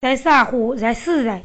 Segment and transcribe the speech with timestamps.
[0.00, 1.42] 在撒火，在死人。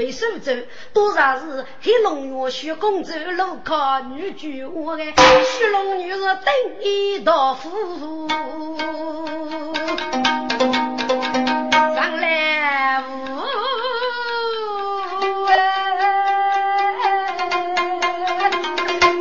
[0.00, 0.50] 被收走，
[0.94, 6.46] 多少是黑龙女学公主，路靠女婿我的徐龙女是等
[6.80, 8.26] 一道夫，
[11.94, 13.12] 上来舞，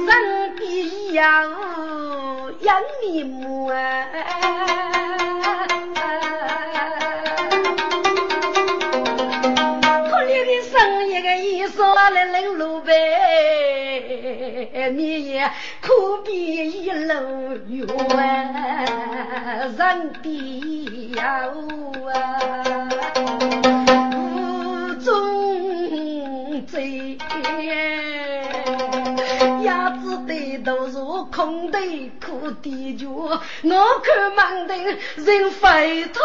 [0.06, 3.76] 人比呀舞，杨面目啊。
[14.88, 17.14] 你也苦逼一路
[17.68, 17.86] 远，
[19.78, 21.48] 人比呀
[22.14, 22.88] 啊，
[30.59, 30.97] 都是
[31.31, 31.80] 空的
[32.25, 33.39] 苦地脚，我
[34.03, 36.21] 看忙的人飞脱，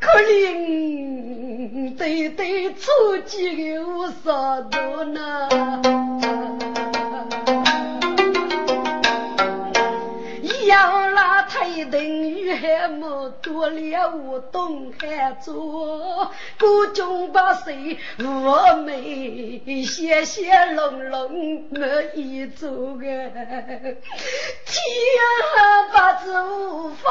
[0.00, 2.90] 可怜对对初
[3.26, 5.48] 几有啥多呢？
[12.60, 17.98] 于还没多了，我东海做古中把谁？
[18.18, 23.00] 我美谢谢龙龙没一做个。
[23.00, 23.96] 天
[25.92, 27.08] 把子夫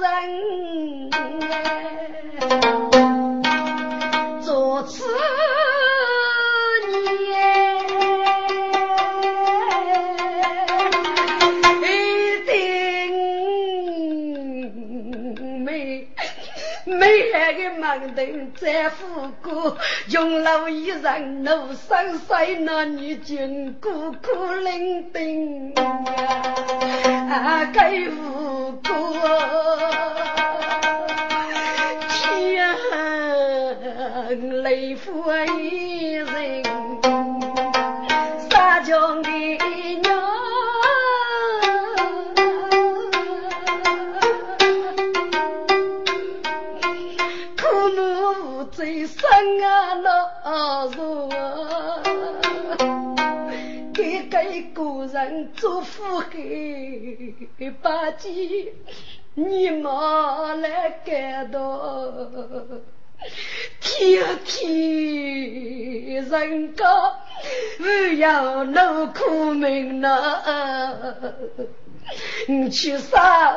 [0.00, 1.10] 人。
[4.42, 5.04] 做此。
[16.98, 19.76] 美海的门灯在富过，
[20.08, 25.80] 用老衣裳怒声塞那女军苦苦伶仃
[27.30, 29.14] 啊，该无辜
[34.28, 35.24] 天雷负
[35.58, 36.62] 一人，
[38.50, 40.37] 杀将的娘。
[54.58, 57.32] 给给个人做腹黑，
[57.80, 58.72] 把鸡
[59.34, 62.08] 你妈来感到，
[63.80, 66.84] 天天人家
[67.76, 67.84] 不
[68.16, 70.42] 要闹苦命呐。
[72.46, 73.54] 你去杀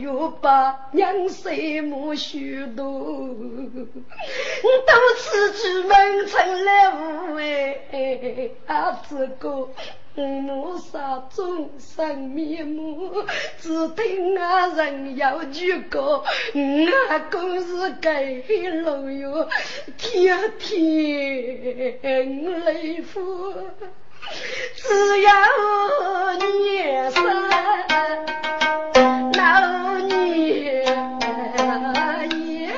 [0.00, 3.36] 又把娘生母许多，都
[5.18, 9.68] 此举门成了无哎，啊这个
[10.14, 13.24] 母杀众生面目，
[13.58, 16.22] 只听啊人要句高，
[17.08, 18.34] 阿公是该
[18.82, 19.48] 龙哟，
[19.96, 23.54] 天天累负。
[24.76, 25.32] 只要
[26.34, 27.24] 年生
[29.34, 30.84] 老年
[32.38, 32.70] 也，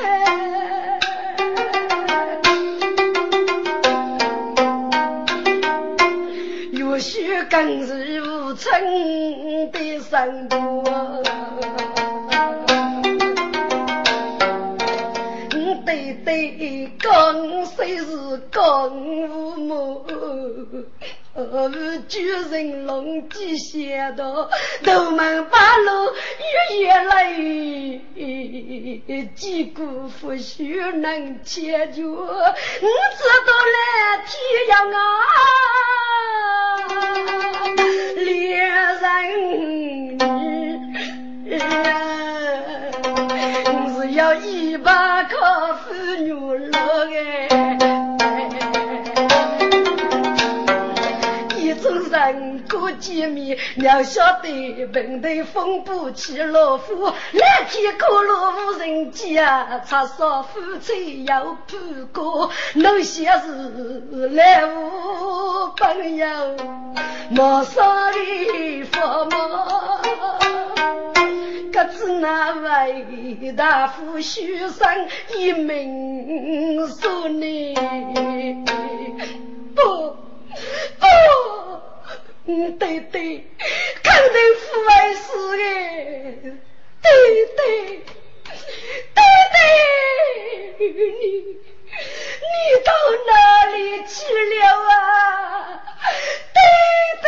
[6.94, 8.80] 也许更是无存
[9.72, 11.22] 的生活。
[15.84, 16.74] 对对。
[17.04, 18.06] 讲虽是
[18.50, 18.90] 讲
[19.28, 20.06] 父母，
[21.36, 24.48] 何日举人龙鸡写道，
[24.84, 26.12] 头门八路
[26.70, 27.34] 月夜来，
[29.34, 33.76] 几股夫须能解决，我知道了
[34.28, 34.32] 天
[34.68, 34.96] 阳啊，
[38.14, 39.10] 恋人
[43.66, 43.68] 我
[44.00, 46.32] 是要一把靠妇女
[52.32, 61.76] 人过见面，要晓得平头风不起老虎，那天过路无人家，插少夫妻要不
[62.12, 66.26] 过，那些事来无朋友，
[67.30, 67.82] 莫说
[68.12, 69.00] 的父
[69.30, 69.36] 母，
[71.72, 77.74] 可知那位大夫许生一命说你
[79.74, 80.16] 不不。
[82.46, 83.46] 嗯，对对，
[84.02, 85.62] 肯定父爱死的，
[87.02, 87.10] 对
[87.56, 88.04] 对，
[89.14, 89.18] 对
[89.54, 90.84] 对，你
[91.48, 92.52] 你
[92.84, 92.92] 到
[93.26, 93.32] 哪
[93.72, 93.76] 里
[94.06, 94.92] 去了啊？
[96.52, 96.58] 对
[97.22, 97.26] 对，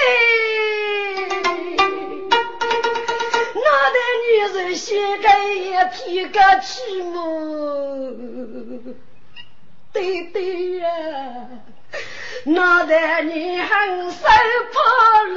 [3.55, 4.29] 那的女
[4.59, 5.65] 人先该也
[5.95, 7.15] 提个去么？
[9.95, 10.87] 对对呀。
[12.49, 13.69] 那得你很
[14.13, 14.19] 受
[14.73, 14.81] 破
[15.35, 15.37] 了，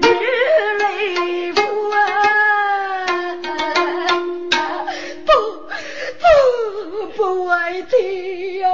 [0.00, 0.08] 女
[0.78, 1.58] 泪夫
[1.90, 1.98] 啊，
[5.26, 5.28] 不
[6.20, 6.24] 不
[7.16, 8.68] 不爱听呀，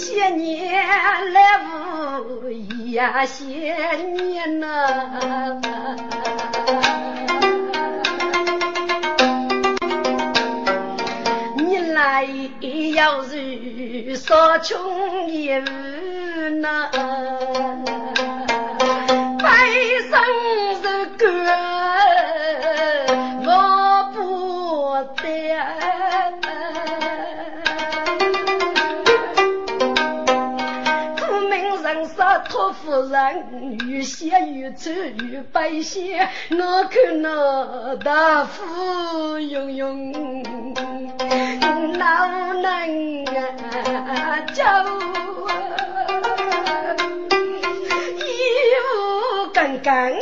[0.00, 0.82] 些年
[1.30, 2.48] 来无
[2.92, 3.44] 呀些
[4.14, 5.60] 年呐，
[11.54, 12.26] 你来
[12.94, 15.64] 要是说穷也无
[16.62, 16.90] 呐，
[33.08, 34.90] 人越写越丑
[35.30, 40.12] 越白写，我看那大夫用用，
[41.98, 44.62] 哪能啊救？
[48.16, 48.22] 衣
[48.82, 50.12] 服干干。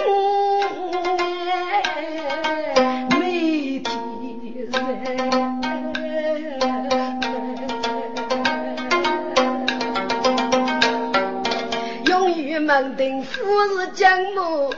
[12.99, 14.75] 定夫是将母，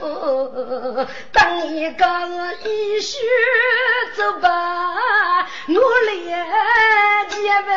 [1.33, 3.17] 当一个是医学
[4.15, 4.93] 走吧，
[5.67, 6.11] 我来
[7.27, 7.35] 结
[7.67, 7.71] 拜。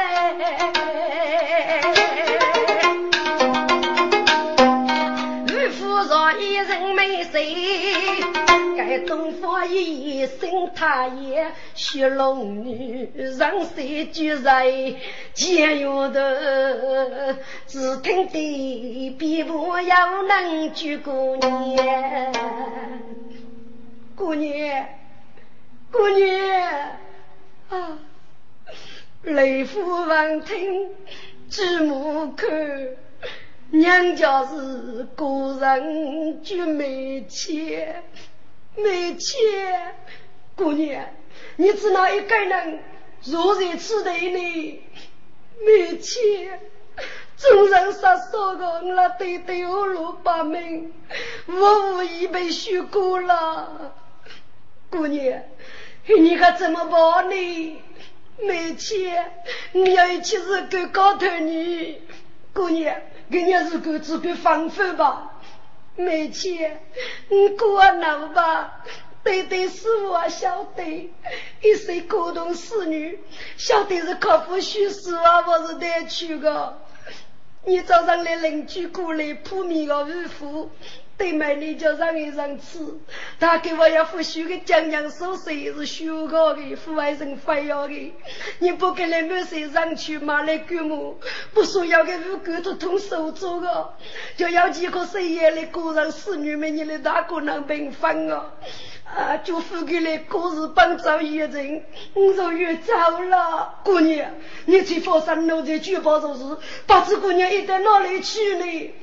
[6.07, 8.23] 若一人没谁，
[8.77, 14.67] 该东方一生他也学龙女，让谁举在
[15.33, 17.37] 监狱的？
[17.67, 22.33] 只听得比我要能举姑娘，
[24.15, 24.87] 姑娘，
[25.91, 26.71] 姑娘
[27.71, 27.99] 啊！
[29.23, 30.91] 雷夫王听，
[31.49, 32.51] 举目看。
[33.71, 38.05] 娘家是个人就没钱，
[38.77, 39.95] 没钱。
[40.57, 41.05] 姑娘，
[41.57, 42.81] 你只拿一个人
[43.25, 44.83] 如在此地呢？
[45.67, 46.61] 没钱，
[47.37, 50.93] 众人杀少个，我对对五路八门，
[51.47, 53.95] 我无疑被许过了。
[54.91, 55.43] 姑娘，
[56.07, 57.83] 你可怎么办呢？
[58.39, 59.33] 没钱，
[59.73, 62.01] 你要一起是个高头女，
[62.53, 62.97] 姑娘。
[63.31, 65.41] 给你日子只管放放吧，
[65.97, 66.81] 没钱，
[67.29, 68.85] 你过难吧。
[69.23, 71.11] 对对，师傅啊，晓得，
[71.63, 73.19] 一生感动侍女，
[73.57, 76.79] 晓得是靠父许师啊，我是带去的。
[77.65, 80.71] 你早上来邻居过来扑面的衣服，
[81.17, 82.79] 对买你就让一让吃，
[83.39, 88.13] 他给我要付许个江洋收税是虚高的，付外人非要的。
[88.59, 91.17] 你不给那没谁让去买来给我，
[91.53, 93.95] 不说要给五狗都通手做的，
[94.37, 98.53] 就要几个岁月的个人侍女们，你的大哥能平分啊？
[99.05, 102.93] 啊，就付给了各自帮助一人，我就越走
[103.23, 103.79] 了。
[103.85, 104.33] 姑娘，
[104.65, 106.43] 你去佛山路的举报就是，
[106.87, 108.95] 把这姑娘一到哪里去呢？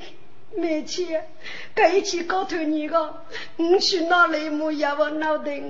[0.56, 1.28] 没钱，
[1.74, 3.24] 该一起搞团你个，
[3.56, 5.62] 你去哪里没要我脑袋？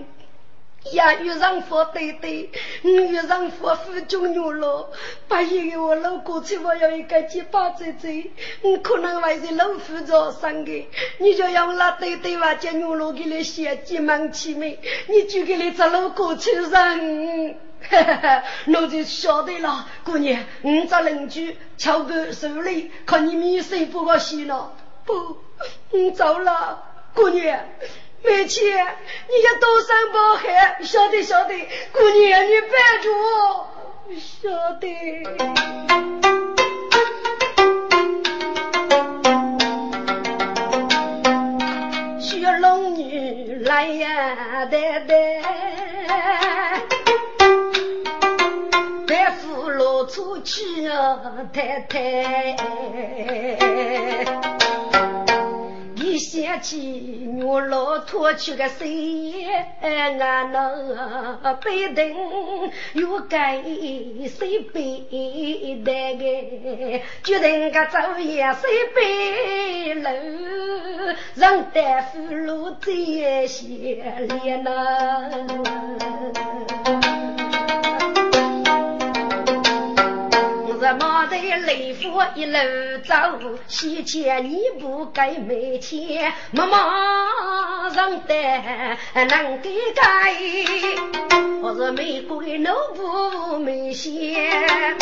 [0.91, 2.49] 也，遇上佛对对，
[2.81, 4.89] 遇上佛夫中牛了，
[5.27, 8.31] 把一个我老公去，我要一个鸡巴嘴嘴，
[8.63, 10.87] 你可能还是老夫着生的，
[11.19, 14.79] 你就用那对对话将牛肉给你写几满起没？
[15.07, 17.70] 你就给你这老公去人。
[17.89, 24.73] 哈哈哈，我就晓得了，姑娘，你这邻居敲个手里，看你面色不高兴了。
[25.05, 25.37] 不，
[25.91, 26.83] 你走了，
[27.13, 27.59] 姑娘，
[28.23, 28.65] 没钱，
[29.27, 31.53] 你要多生包海，晓得晓得，
[31.91, 32.69] 姑娘你别
[33.01, 33.09] 住，
[34.19, 34.87] 晓得。
[42.19, 45.41] 雪龙女来呀，呆呆。
[50.11, 52.57] 出去啊，太太！
[55.95, 59.45] 一想起牛老脱去个谁，
[59.79, 62.13] 俺那背灯
[62.91, 65.05] 又该谁背
[65.81, 67.01] 的个？
[67.23, 70.09] 决定个走也谁背路，
[71.35, 74.71] 让大夫路最先练呐。
[81.57, 82.57] 雷府一路
[83.05, 83.15] 走，
[83.67, 88.33] 西街你不该没钱，妈妈让的
[89.13, 90.35] 能给改，
[91.61, 94.97] 我是美国的奴不没钱。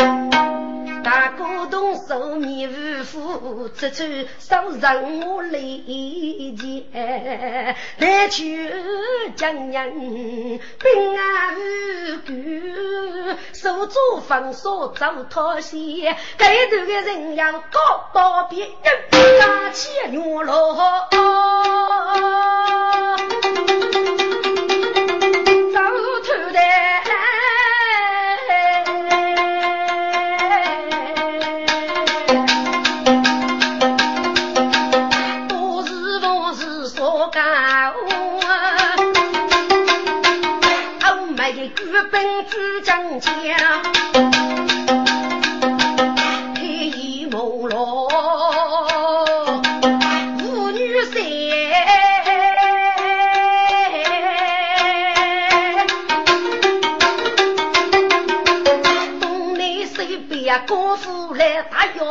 [1.04, 4.04] 大哥动手面无福，处处
[4.40, 5.82] 受人我雷
[6.58, 6.86] 劫，
[7.98, 8.44] 难求
[9.36, 11.60] 江洋平安无
[12.26, 12.34] 故，
[13.54, 18.76] 手足放手走讨嫌，该头的人要高到别人
[19.40, 20.44] 家起牛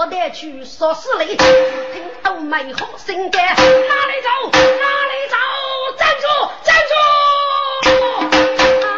[0.09, 0.29] 带。
[0.31, 4.29] 去说事嘞，听欧美好声的，哪里走？
[4.53, 4.59] 哪
[5.09, 5.37] 里走？
[5.97, 6.27] 站住！
[6.63, 6.93] 站住！
[8.87, 8.89] 啊，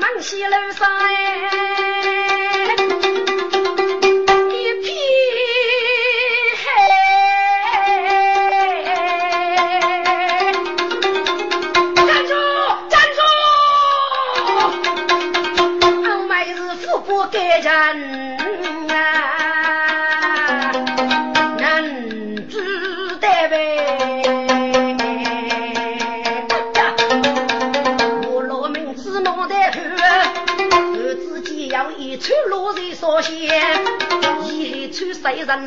[0.00, 1.06] 门西楼上哎，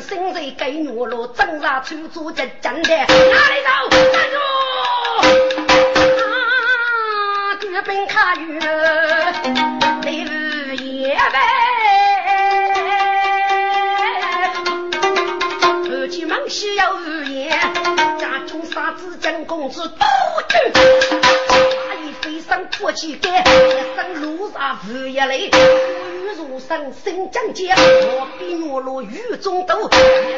[0.00, 3.68] 人心在给懦弱，挣扎出做这真的，哪里走？
[3.90, 4.36] 站住！
[6.24, 8.58] 啊，举兵卡远，
[10.02, 11.38] 雷雨夜呗。
[15.84, 17.50] 夫妻忙需要无言，
[18.18, 20.06] 家中杀子将公子都
[20.48, 20.56] 去。
[22.22, 25.50] 飞上破旗杆，一声怒杀无一泪。
[26.34, 29.88] 如生，新疆间，我比懦弱雨中斗。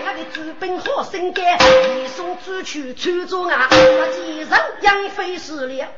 [0.05, 1.59] 那个朱兵好心肝，
[1.99, 4.49] 一送出去穿着啊，我几人
[4.81, 5.89] 杨飞死了。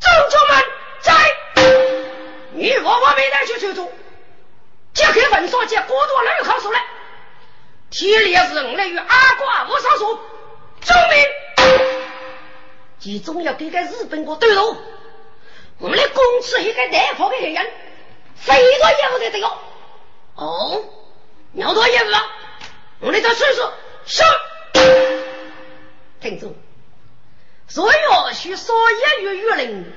[0.00, 0.64] 众将们
[1.00, 1.12] 在，
[2.52, 3.88] 你我我没带去穿着，
[4.94, 6.84] 揭开文书借过多人口出来。
[7.90, 10.18] 铁链是我来与阿瓜无上说，
[10.80, 11.24] 证明。
[12.98, 14.76] 其中要给个日本国对路，
[15.78, 17.66] 我们来攻持一个南方的黑人，
[18.34, 19.46] 非多业务的这个。
[20.34, 20.84] 哦，
[21.54, 22.22] 要多业务啊！
[23.00, 23.70] 我们来找叔叔，
[24.06, 24.22] 是。
[26.20, 26.54] 听住，
[27.66, 29.92] 所有需所有与玉林，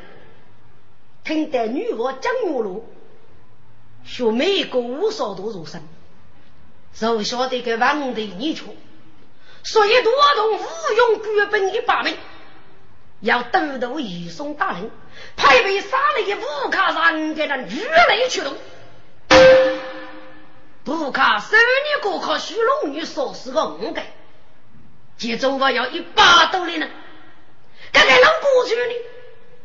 [1.23, 2.91] 听得女我讲玉路，
[4.03, 5.87] 学每个无所多入身，
[6.93, 8.75] 就晓得个王的泥鳅，
[9.63, 10.59] 所以多动无
[10.97, 12.17] 用举本一百名，
[13.25, 14.91] 要得到义松大人，
[15.35, 18.55] 派被杀了一五卡人给人玉雷驱动。
[20.83, 24.13] 不卡十年过考虚龙女所示个五改，
[25.17, 26.91] 其中我要一百多的人，
[27.91, 28.93] 该该能过去呢？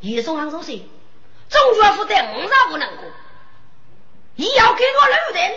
[0.00, 0.78] 叶松行说是，
[1.50, 3.04] 中学负担五十不能过，
[4.36, 5.54] 也要给我留的，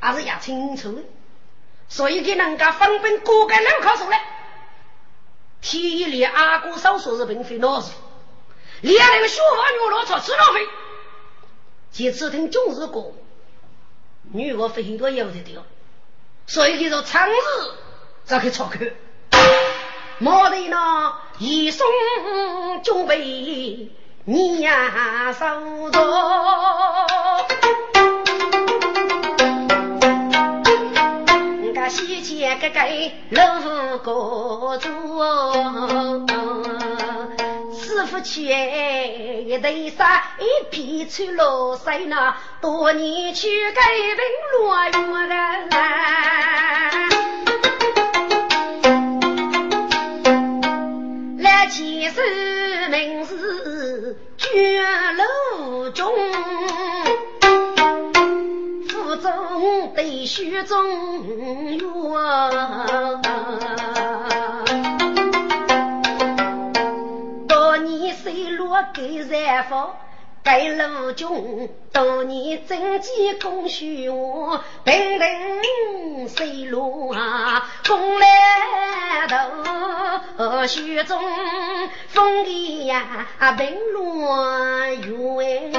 [0.00, 1.02] 还是要清楚的，
[1.88, 4.35] 所以给人家分分过个六考数来。
[5.66, 7.90] 体里阿哥少说是并非脑子，
[8.82, 10.60] 连那个学法女老操吃老费，
[11.90, 13.12] 其次听总是过。
[14.32, 15.64] 女我很多有的掉，
[16.46, 17.34] 所以就说长日
[18.22, 18.94] 再去抄去。
[20.18, 21.84] 莫得呢，一送
[22.84, 23.90] 准备
[24.24, 26.00] 你呀手着，
[31.88, 32.80] 西街个个
[33.30, 34.88] 路过住。
[37.72, 43.80] 师傅去一对衫，一匹穿罗衫呐，多年去改
[44.16, 44.18] 文
[44.52, 45.68] 落月人。
[51.38, 52.20] 来前手
[52.90, 56.12] 名是绝路中，
[59.16, 60.84] 中对雪中
[61.76, 61.86] 院。
[68.94, 69.94] 给染坊，
[70.42, 78.26] 给路中，多年征集公许我，平平水路啊，风来
[79.28, 81.20] 头，雪中
[82.08, 83.26] 风里呀，
[83.58, 85.72] 平落雨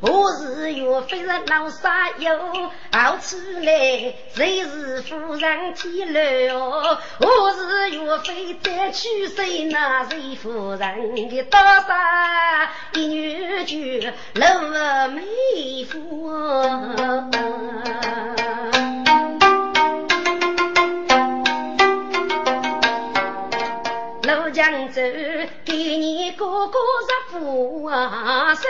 [0.00, 2.30] 我是岳飞人老杀友，
[2.92, 6.98] 熬出来谁是夫人天楼哦？
[7.18, 16.30] 我是岳飞再娶谁那谁夫人的多杀一女眷老妹夫。
[24.70, 25.02] 老江州
[25.64, 28.68] 给你哥哥十副啊手。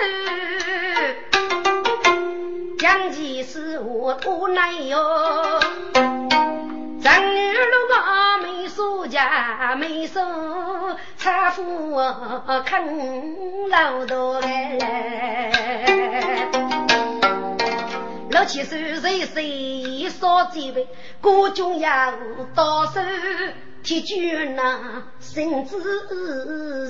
[2.79, 5.61] 讲起是我多难哟，
[7.03, 7.95] 长女如果
[8.43, 11.95] 没说家没说，产妇
[12.65, 15.51] 啃老多哎。
[18.31, 20.89] 六七岁岁岁少几辈，
[21.21, 22.15] 各种要
[22.55, 23.03] 多少
[23.83, 25.79] 铁军呐，身子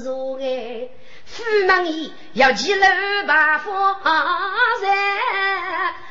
[0.05, 0.89] 如哎。
[1.25, 2.87] 父母义要记楼
[3.27, 4.01] 把房
[4.81, 4.91] 山，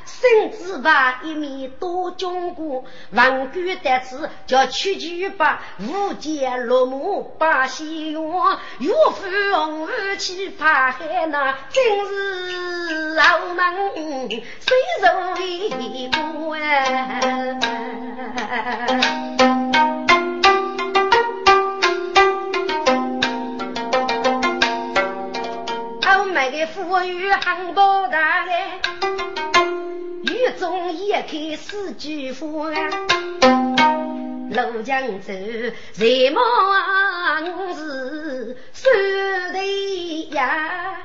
[0.06, 6.98] 身子把一面多中国，王官得志叫屈居把五戒落马
[7.38, 8.22] 把西园，
[8.80, 14.40] 岳父红儿去爬海那，真是豪门谁
[15.02, 16.10] 受一
[26.52, 26.68] 官？
[26.68, 27.80] 富裕很不
[28.12, 28.82] 大嘞，
[30.24, 32.72] 雨中也开四句话。
[34.52, 35.34] 陆江州
[35.94, 36.44] 谁忙
[37.76, 38.90] 是手
[39.54, 39.60] 头
[40.34, 40.98] 呀？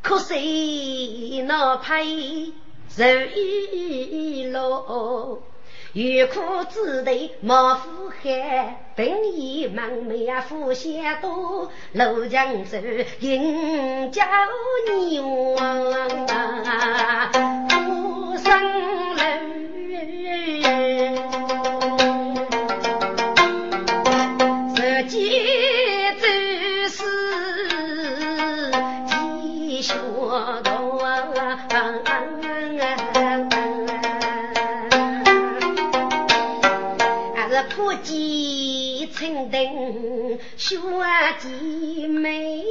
[0.00, 2.52] 可惜那配
[2.88, 5.42] 受一落。
[5.98, 12.78] 欲苦自头莫呼喊，本意满眉啊富相多，路江走
[13.18, 14.22] 迎交
[14.88, 15.18] 你
[15.58, 17.32] 啊，
[17.68, 19.77] 富生路。
[40.68, 40.76] 学
[41.40, 42.62] 弟妹，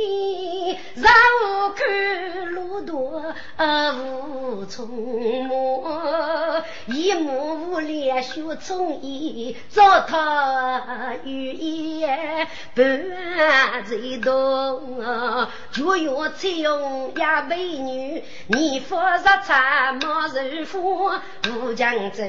[0.93, 1.12] 让
[1.43, 4.88] 我看路多无从
[5.47, 5.81] 摸，
[6.88, 14.82] 一目无脸学从医，糟蹋语言半最多，
[15.71, 21.12] 就要采用一美女，你佛日茶毛人夫，
[21.49, 22.23] 吴江州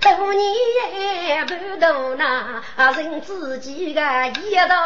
[0.00, 2.62] 多年不渡那
[2.96, 4.76] 人自己个一道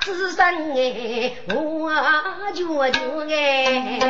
[0.00, 0.44] 只剩
[0.76, 1.92] 哎，我
[2.54, 4.00] 就就哎。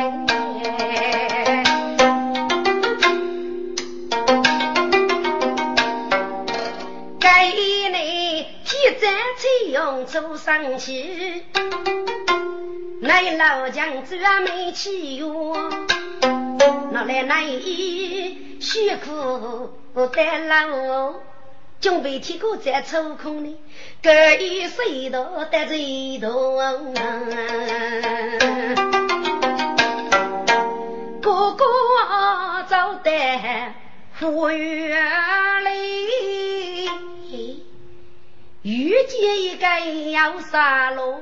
[7.25, 11.43] 该你天灾采用做生气，
[13.01, 15.57] 那老将子没气哟，
[16.91, 21.15] 拿来那一辛苦得老。
[21.81, 23.57] 准备天哥在抽空呢，
[24.03, 26.29] 隔一隧道带着一道，
[31.23, 31.65] 哥哥
[32.69, 33.73] 走得
[34.19, 35.94] 忽远里，
[38.65, 41.21] 遇见一个要杀路。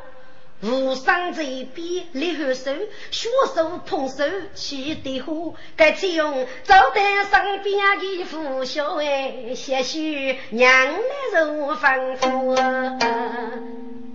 [0.62, 2.72] 无伤在边，立后手，
[3.12, 12.56] 血手碰手起的火，该采用走在身边的扶小哎，些许娘来如吩咐。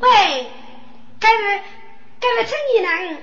[0.01, 0.47] 喂，
[1.21, 1.61] 各位
[2.19, 3.19] 各位青年人，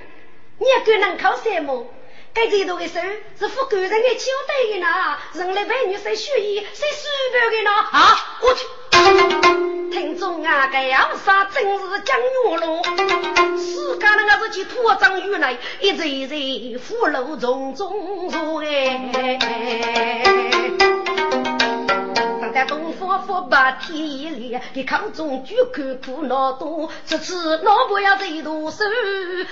[0.59, 1.87] 你也敢能靠什么？
[2.35, 2.99] 该这多的手
[3.39, 7.71] 是富贵人的交代的呢，人类美女谁血衣，谁输不的呢？
[7.71, 8.65] 啊，我去。
[9.89, 12.83] 听众啊，该要杀真是江月路，
[13.57, 19.11] 世间那个是去土长雨来，一阵一阵福禄重重重哎。
[22.55, 28.77] 在东方佛把天里，给口中举口苦恼多，这次老婆要在多手，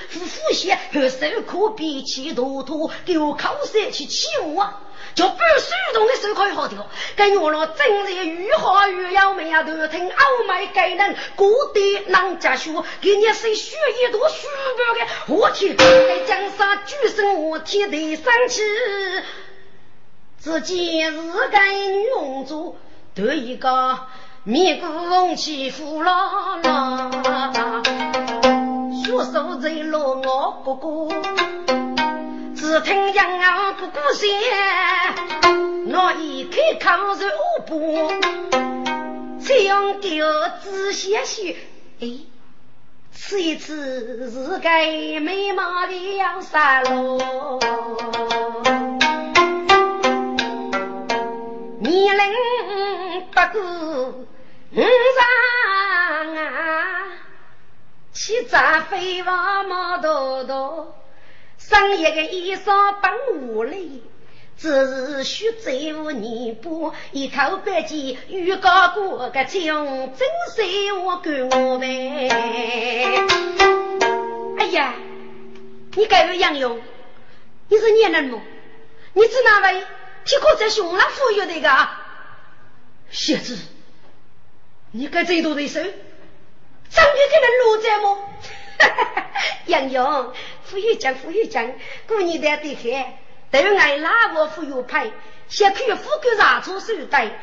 [0.07, 4.73] 夫妇些和手可比起多多，给我靠山去起我。
[5.15, 6.87] 就不手动的手可以好掉，
[7.17, 9.63] 跟原来真是愈好愈要命啊！
[9.63, 18.61] 都听欧美该人古代能家学，给你谁学一朵书包的，我去，在江山举身我天地生气，
[20.39, 21.11] 自己是
[21.51, 22.75] 该女公主，
[23.15, 23.99] 得一个
[24.43, 26.11] 迷宫欺负了
[26.63, 27.81] 啦，
[29.05, 31.09] 学手在落我哥哥。
[32.55, 34.27] 只听杨儿不顾声，
[35.93, 38.11] 我一开口是五步，
[39.39, 40.25] 采用丢
[40.63, 41.55] 仔细些，
[41.99, 42.07] 哎，
[43.11, 47.59] 此一次是该美貌的杨三喽。
[51.79, 52.23] 年龄
[53.21, 53.61] 不过
[54.71, 57.11] 五上啊，
[58.11, 60.95] 七丈飞王毛多多。
[61.57, 64.03] 生一个衣裳本无里，
[64.57, 72.27] 只是须在乎你不一口白剑，预告过个将，真是我管我呗。
[74.57, 74.93] 哎呀，
[75.95, 76.81] 你该位杨勇，
[77.69, 78.41] 你是年人么？
[79.13, 79.83] 你是哪位？
[80.25, 82.02] 听过在熊老富裕的个？
[83.13, 83.55] 小子，
[84.91, 85.91] 你该最多的手，上去
[87.29, 88.29] 给人落在么？
[89.67, 90.33] 杨勇。
[90.63, 91.71] 富裕讲，富裕讲，
[92.07, 93.13] 过年的得看，
[93.51, 95.11] 都爱拉我富裕派，
[95.47, 97.39] 先看富贵啥出手袋，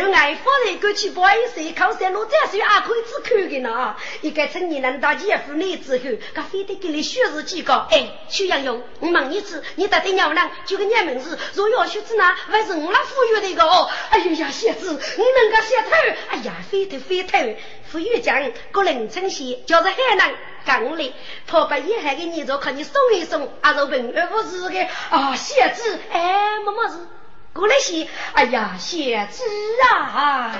[0.00, 3.94] 都爱放在过去不好意思，靠山路再水也可以只看的呢。
[4.22, 7.86] 一个成年人到结婚了之后，他非得给你学识几高。
[7.90, 13.90] 哎，徐杨勇，我问你次，你到底娘娘就个娘名字，若要学子呢，还是我那富裕的一个哦。
[14.08, 15.90] 哎呀呀，小子，你能个小头？
[16.30, 17.38] 哎呀，飞头飞头，
[17.84, 20.32] 富裕讲，个人称西，就是海南。
[20.64, 21.12] 刚来，
[21.46, 27.06] 怕把沿海的泥做，看你送一送，阿是平而不是的啊，谢子，哎，么么子，
[27.54, 29.44] 过来些，哎呀，谢子
[29.92, 30.54] 啊，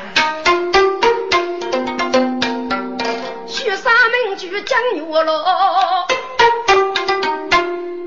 [3.47, 3.93] 雪山
[4.27, 4.79] 名句讲
[5.09, 6.07] 完了，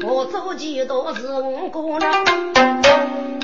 [0.04, 2.12] 我走几多是五个呢。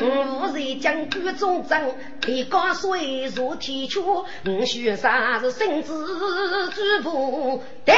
[0.04, 4.26] 吾在将军中征，提高水如天穹。
[4.46, 7.94] 吾须杀是身子之步，带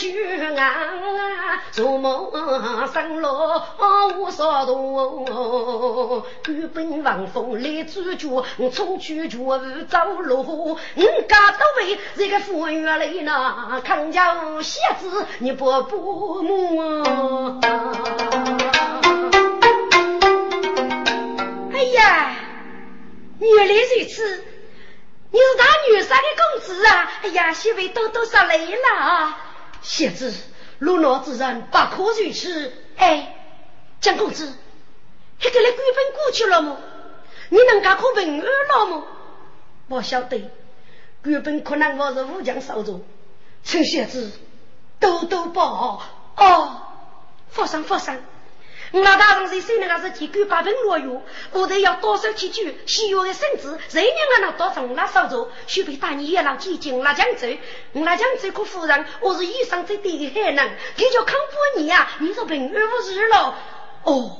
[0.00, 2.32] 去啊，做梦
[2.90, 3.28] 生路
[4.16, 6.24] 无所图。
[6.42, 9.58] 举本望风来主角，冲去绝无
[9.88, 10.78] 走路。
[10.96, 17.60] 吾家都为这个富裕来呢，康家鞋子你不不摸。
[21.74, 22.36] 哎呀，
[23.38, 24.44] 原来如此！
[25.32, 27.12] 你是大女婿的公子啊！
[27.22, 29.49] 哎呀，媳妇多多少累了啊！
[29.82, 30.34] 谢子，
[30.78, 32.72] 如诺之人不可如此。
[32.96, 33.34] 哎，
[34.00, 34.52] 江公子，
[35.42, 36.76] 那个来归本过去了吗？
[37.48, 39.04] 你能干可平安了吗？
[39.88, 40.50] 我晓得，
[41.22, 43.04] 归本可能我是武将少主，
[43.64, 44.30] 陈小子
[44.98, 46.02] 多多保
[46.36, 46.82] 哦，
[47.48, 48.18] 放心放心。
[48.92, 51.22] 我老大人在谁那个是提供八分落药，
[51.52, 57.46] 我得要多少提酒，西药的身子，谁让我那多成那少做，许配大年夜老几斤辣江州，
[57.92, 60.56] 我辣江州可夫人，我是医生最对的海人，
[60.96, 63.54] 他叫康波尼呀，你说平安无事了？
[64.02, 64.38] 哦，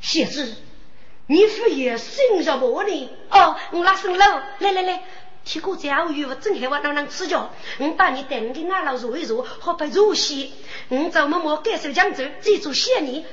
[0.00, 0.54] 小子，
[1.26, 3.10] 你父爷生什么呢？
[3.30, 5.02] 哦，我拉生了，来来来。
[5.44, 7.50] 提过家务，我正害我让人吃脚。
[7.78, 10.52] 我把你带我给俺老坐一坐，好不入戏。
[10.88, 13.26] 我找默默感受江州，记住谢你。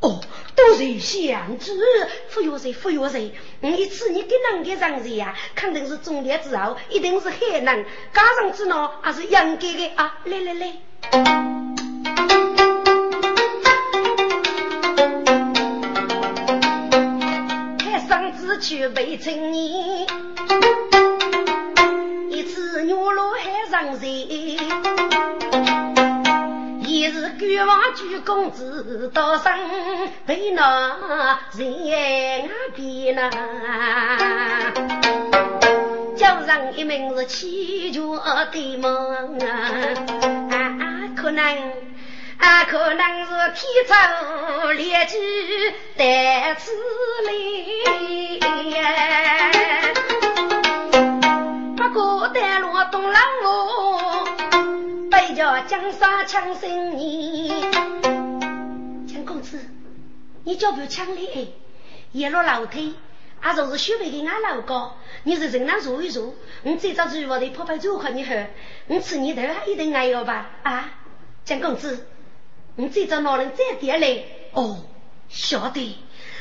[0.00, 0.20] 哦，
[0.54, 1.72] 都是相知，
[2.34, 3.32] 不要谁，不要谁。
[3.60, 5.34] 我一次你给人家上谁呀？
[5.54, 7.86] 肯定是忠烈之后，一定是海人。
[8.12, 10.18] 加上之呢，还是应该的啊！
[10.24, 10.72] 来来来，
[17.82, 20.06] 海上之去被成年，
[22.28, 24.58] 一次牛落海上谁？
[26.94, 29.58] 一日赶往举公子，到上
[30.26, 33.28] 被那人边呐，
[36.16, 39.50] 叫人一名是乞求的梦啊，
[41.16, 41.44] 可能
[42.38, 45.18] 啊可能是天朝列举
[45.96, 46.70] 得此
[47.26, 47.34] 来，
[55.66, 57.48] 江山抢生你，
[59.06, 59.58] 江公子，
[60.44, 61.48] 你脚步强烈，
[62.12, 62.94] 一路楼梯，
[63.40, 68.46] 啊，就是学会给俺老高，你是人那坐一坐，我这招厨房的破败煮可你喝，
[68.88, 70.50] 我吃你头还一定挨要吧？
[70.64, 70.90] 啊，
[71.46, 72.06] 江公子，
[72.76, 74.22] 我这招哪能再点来？
[74.52, 74.84] 哦，
[75.30, 75.98] 晓得，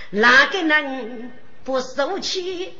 [0.09, 1.31] 哪个人
[1.63, 2.73] 不受气？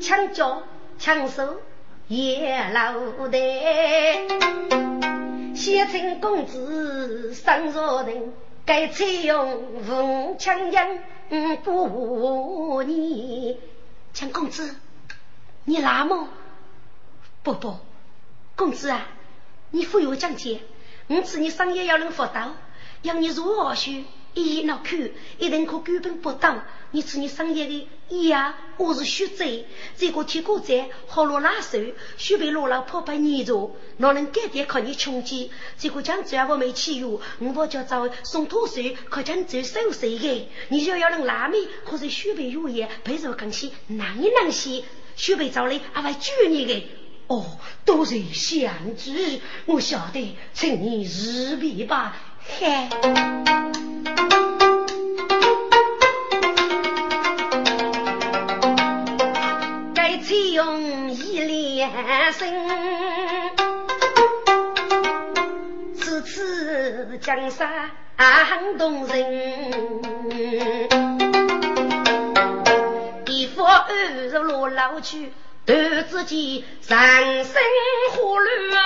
[0.00, 0.62] 抢脚
[0.98, 1.60] 抢手。
[2.10, 3.38] 叶老的，
[5.54, 8.32] 先称公子上若人，
[8.66, 10.98] 该采用文枪枪
[11.62, 13.56] 不你。
[14.12, 14.74] 强公子，
[15.66, 16.26] 你来么？
[17.44, 17.76] 不不，
[18.56, 19.06] 公子啊，
[19.70, 20.62] 你富有讲解，
[21.06, 22.54] 我知你商业要能辅导，
[23.02, 24.02] 让你如何学？
[24.34, 24.96] 一脑口
[25.38, 26.62] 一定可根本不到。
[26.92, 29.44] 你吃你商业的呀，我是学者，
[29.96, 31.78] 这个铁锅在好落拉手，
[32.16, 35.52] 须被落了破败泥着，哪能改点靠你穷极？
[35.78, 40.48] 这个讲只要我没去哟，我叫找送土水，可讲走收水的。
[40.68, 44.82] 你就要能拉面，可是须被有盐，配肉更细，难一难些，
[45.14, 46.84] 须被找来还会救你的。
[47.28, 47.46] 哦，
[47.84, 52.16] 多谢相知，我晓得，请你日别吧。
[52.46, 52.88] 嘿。
[59.94, 62.48] 该采用一连声，
[65.94, 70.00] 此次江山很动人。
[73.26, 75.32] 一副二日落老去，
[75.66, 75.72] 突
[76.10, 77.62] 之间人生
[78.12, 78.80] 火乱。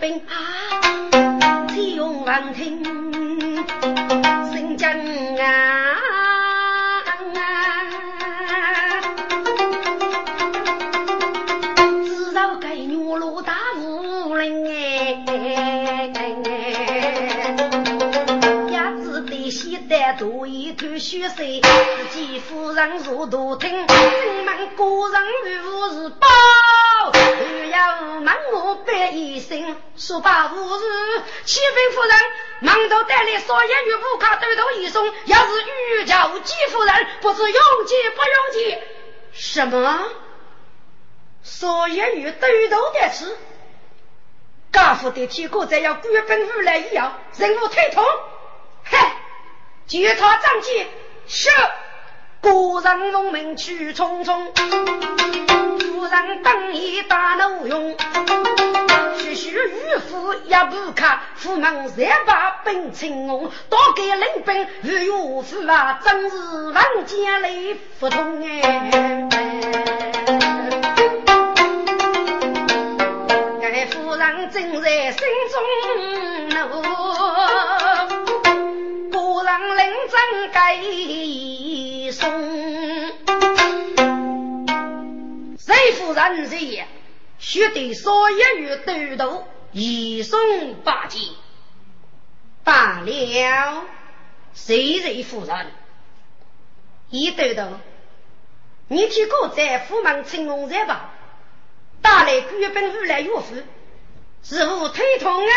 [0.00, 2.82] 兵啊，天用王庭，
[4.50, 4.96] 新疆啊，
[12.06, 16.10] 知道该女路大无人哎，
[18.72, 21.42] 伢子得先得多一头血色，
[22.10, 25.22] 自己夫人如大厅，你们个人
[25.62, 26.26] 如是包。
[27.70, 31.22] 要问我百一声，说罢无事。
[31.44, 32.18] 七分夫人，
[32.60, 38.78] 忙头带来少爷与不卡对头一送，要是欲叫姬夫人，不知用计不用计？
[39.32, 40.08] 什么？
[41.42, 43.38] 少爷与对头的事？
[44.72, 48.04] 家父的天哥在要官本如来一样，任务推脱。
[48.82, 49.16] 嗨，
[49.86, 50.88] 举他仗剑，
[51.26, 51.48] 是
[52.40, 54.46] 孤人农民去匆匆，
[55.78, 57.94] 夫人当夜打闹用，
[59.18, 69.28] 徐徐渔夫一步卡，夫门三把奔青龙，刀给领兵与岳父啊，真是万家泪不通哎。
[73.92, 75.18] 夫人正在心
[75.50, 77.09] 中怒。
[86.28, 86.86] 谁夫人谁
[87.38, 91.18] 须得所有与斗斗一送八戒。
[92.62, 93.84] 罢了，
[94.52, 95.72] 谁人夫人？
[97.08, 97.78] 一斗斗，
[98.88, 101.10] 你去过在府门青龙山吧？
[102.02, 103.54] 打来贵本无来岳父，
[104.42, 105.54] 是否推痛啊？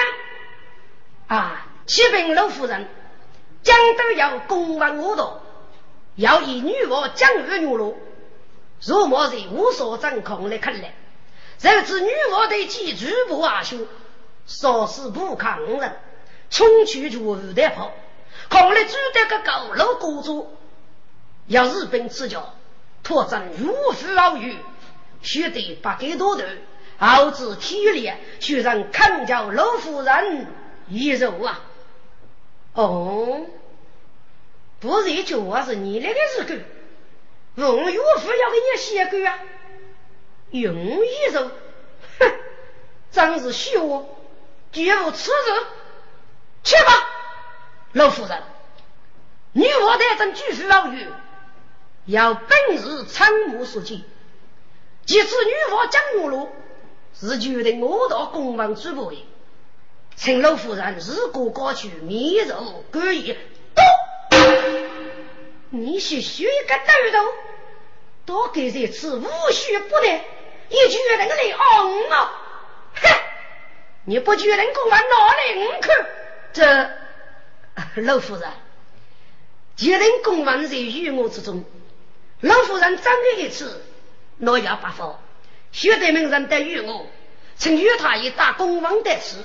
[1.27, 2.87] 啊，启禀老夫人，
[3.63, 5.41] 江都要公王我道，
[6.15, 7.97] 要以女王江月女罗，
[8.85, 10.93] 若莫是无所掌控的看来，
[11.61, 13.77] 若知女王的几举步阿修，
[14.45, 15.95] 说是不抗人，
[16.49, 17.91] 冲去就无得跑，
[18.49, 20.55] 恐来住得个高楼高主，
[21.47, 22.53] 要日本赐教，
[23.03, 24.57] 拓展如虎老鱼。
[25.21, 26.43] 须得八给多头，
[26.97, 30.47] 熬制体力，须让康家老夫人
[30.89, 31.61] 一肉啊！
[32.73, 33.45] 哦，
[34.81, 36.61] 不是一句话，是你那个日狗，
[37.55, 39.39] 问岳父要给你写狗啊？
[40.51, 41.49] 用一肉，
[42.19, 42.31] 哼，
[43.11, 44.03] 真是虚话，
[44.71, 45.65] 绝无此事。
[46.63, 46.91] 去吧，
[47.91, 48.41] 老夫人，
[49.51, 51.07] 女我得真举世老妪，
[52.05, 54.01] 要本日参谋所见。
[55.05, 56.49] 即此女王江母路
[57.13, 59.25] 是决定我到公王主部的，
[60.15, 63.37] 请老夫人日过高去，密奏可以。
[63.75, 63.81] 都，
[65.75, 67.33] 你是学一个豆豆，
[68.27, 70.21] 多给这次无需不得，
[70.69, 72.41] 一决定来昂啊！
[72.93, 73.09] 哼，
[74.05, 75.89] 你不决定公王哪里去？
[76.53, 76.91] 这
[78.03, 78.47] 老夫人，
[79.75, 81.65] 决定公王在与我之中，
[82.41, 83.83] 老夫人张了一次。
[84.37, 85.19] 诺亚八方，
[85.71, 87.07] 学得名人得与我，
[87.55, 89.37] 请与他一打公王得吃。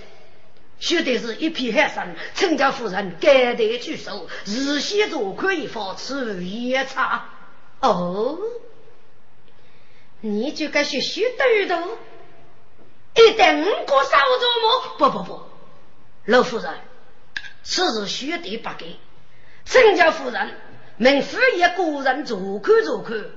[0.78, 7.30] 学得是一匹海山，陈家夫人甘得举手，日夕做可以发吃夜茶。
[7.80, 8.38] 哦，
[10.20, 11.98] 你就该学学豆豆，
[13.14, 14.98] 一等过少做么？
[14.98, 15.42] 不不不，
[16.24, 16.74] 老夫人，
[17.62, 18.96] 此事学得不给。
[19.64, 20.50] 陈家夫人，
[20.96, 23.30] 命夫爷个人做客做客。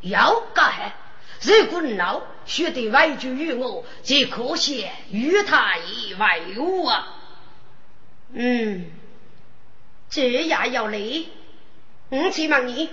[0.00, 0.94] 要改，
[1.40, 7.16] 如果老学得外居于我，则可惜与他以外物啊。
[8.32, 8.90] 嗯，
[10.10, 11.28] 这也要累。
[12.10, 12.90] 我请问你，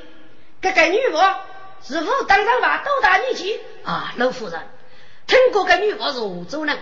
[0.61, 1.45] 这个女娃
[1.83, 4.13] 是否当上娃多大年纪啊？
[4.17, 4.61] 老夫人，
[5.27, 6.77] 听过个女娃是湖州人，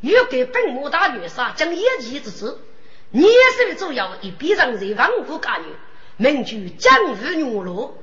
[0.00, 2.60] 欲给本母大女杀将一计之子，
[3.10, 5.74] 年岁主要一必让人亡国家女，
[6.16, 7.96] 名居江湖女路。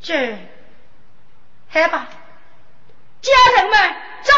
[0.00, 0.36] 这。
[1.72, 2.08] 好吧，
[3.22, 3.78] 家人们
[4.22, 4.34] 在，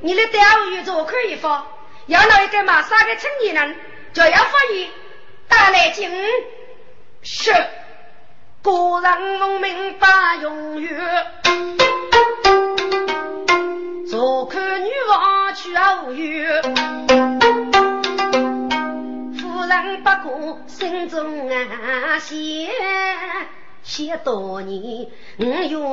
[0.00, 1.66] 你的钓鱼做可以发，
[2.06, 3.76] 要来一个马杀的青年人，
[4.14, 4.90] 就要发言，
[5.46, 6.10] 打来进
[7.22, 7.52] 是，
[8.62, 11.26] 个人农民把永远，
[14.08, 16.46] 做看女王去偶遇，
[19.38, 22.36] 夫人不过心中啊想。
[23.82, 25.44] 些多年，我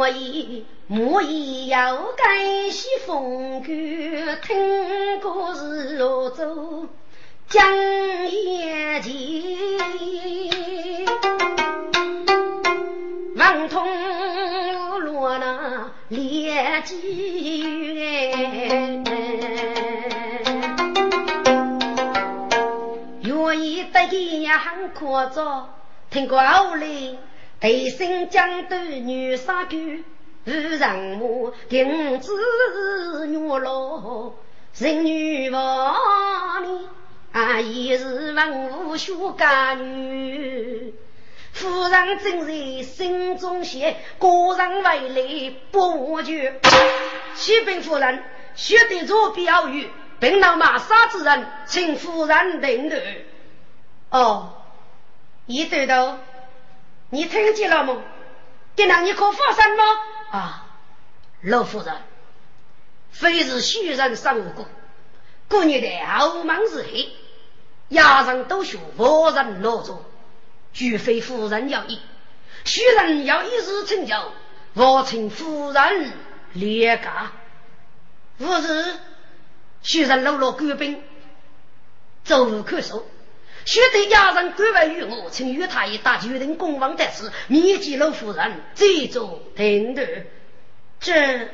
[0.08, 6.86] 愿意，我也要感谢风雨，听故事落走
[7.48, 7.76] 讲
[8.30, 9.12] 眼前，
[13.36, 19.04] 王通落那烈机缘，
[23.24, 25.74] 愿意得一很夸张，
[26.12, 27.18] 听过后来。
[27.60, 29.76] 背身江都女杀狗，
[30.46, 34.32] 无人母定子女老，
[34.78, 35.94] 人女王
[36.64, 36.90] 呢？
[37.34, 40.94] 啊，也是文武学家女。
[41.52, 46.62] 夫人正在心中写，个人为来不忘却。
[47.36, 48.24] 启禀夫人，
[48.56, 52.98] 学得做标语，并到马杀之人，请夫人定夺。
[54.12, 54.54] 哦，
[55.46, 56.18] 一对头。
[57.10, 58.02] 你听见了吗？
[58.76, 59.84] 给那你可发生吗？
[60.32, 60.66] 啊，
[61.42, 61.94] 老夫人，
[63.12, 64.68] 非是虚人生过，
[65.50, 67.10] 过年的傲慢日黑，
[67.90, 70.06] 牙人都说无人落座，
[70.74, 72.00] 除非夫人要意，
[72.64, 74.16] 虚人要一时成就，
[74.76, 76.14] 我请夫人
[76.54, 77.32] 列驾。
[78.38, 78.96] 不是，
[79.82, 81.04] 虚人落落官兵，
[82.24, 83.06] 走无可守。
[83.70, 90.08] 须得家人归外于我，请与他一打决定公王的事，密集老夫人，这做停的。
[91.00, 91.50] 这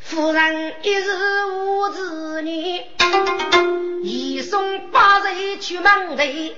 [0.00, 2.82] 夫人一日无子女，
[4.02, 6.56] 一送八岁去忙队，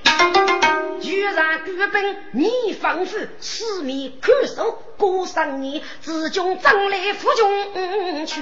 [1.02, 8.40] 居然举本你吩咐四面看守，过三年自军张来赴军去，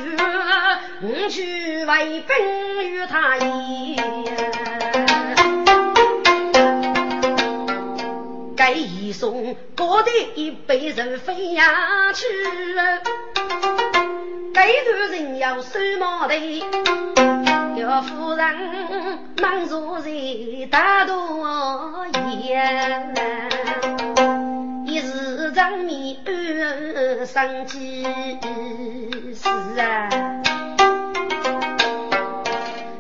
[1.31, 3.97] 去为兵与他言。
[8.59, 11.65] 该一送，多的一辈人飞扬
[12.13, 12.25] 去。
[14.53, 16.35] 该段人要收毛头，
[17.77, 20.11] 要夫人忙着在
[20.73, 22.05] 大多
[22.43, 23.15] 言。
[24.85, 28.03] 一日长面安生计
[29.35, 29.49] 是
[29.81, 30.09] 啊，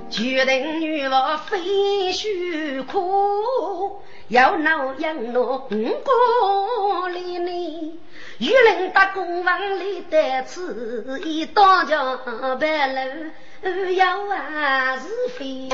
[0.09, 4.01] 决定女娃非须苦。
[4.29, 7.99] 要闹养闹五个里呢，
[8.37, 12.19] 玉林大公房里的此一当家
[12.61, 13.01] 白楼
[13.97, 15.09] 要啊是
[15.39, 15.71] 非，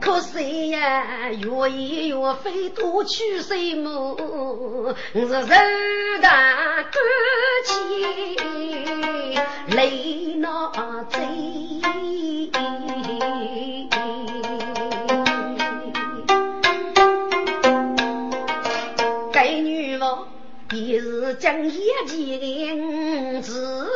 [0.00, 4.94] 可谁呀越演越非多取谁么？
[5.12, 5.48] 是受
[6.22, 6.28] 大
[6.76, 6.92] 感
[7.64, 7.74] 情
[9.76, 10.50] 泪难
[11.10, 11.26] 醉。
[20.72, 23.88] 一日将夜见子，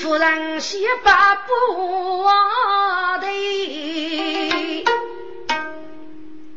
[0.00, 2.24] 夫人先把不
[3.20, 4.84] 的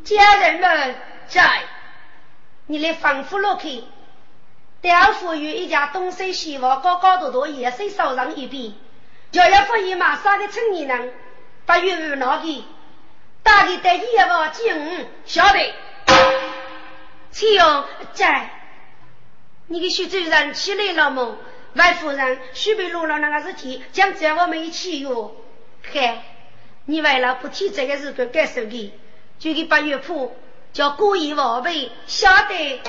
[0.03, 0.95] 家人们
[1.27, 1.63] 在，
[2.67, 3.83] 你来吩咐落去。
[4.81, 8.75] 刁夫与一家东西西娃高高多多，也是少上一笔。
[9.31, 11.11] 就要发现马上的青年人，
[11.65, 12.61] 把玉物拿去，
[13.41, 15.73] 大的带业务进晓得。
[17.31, 18.49] 崔勇在，
[19.67, 21.37] 你给徐主任起来了吗？
[21.75, 25.35] 外夫人徐备落了那个事体，讲这我们一起哟。
[25.83, 26.23] 嗨，
[26.85, 28.93] 你为了不提这个事给干什的，
[29.37, 30.35] 就给八月铺
[30.73, 32.81] 叫故意防备，晓得。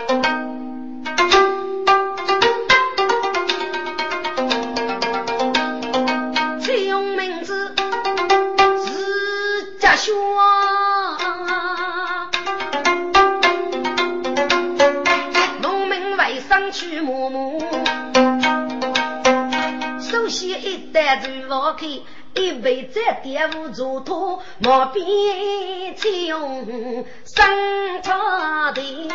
[21.10, 21.86] 先一袋子瓦开，
[22.34, 29.08] 一杯再点五座托，毛边采用生草的，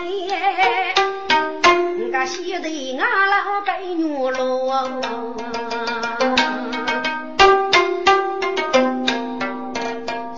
[2.12, 2.70] 我现在
[3.00, 5.36] 俺老该牛喽，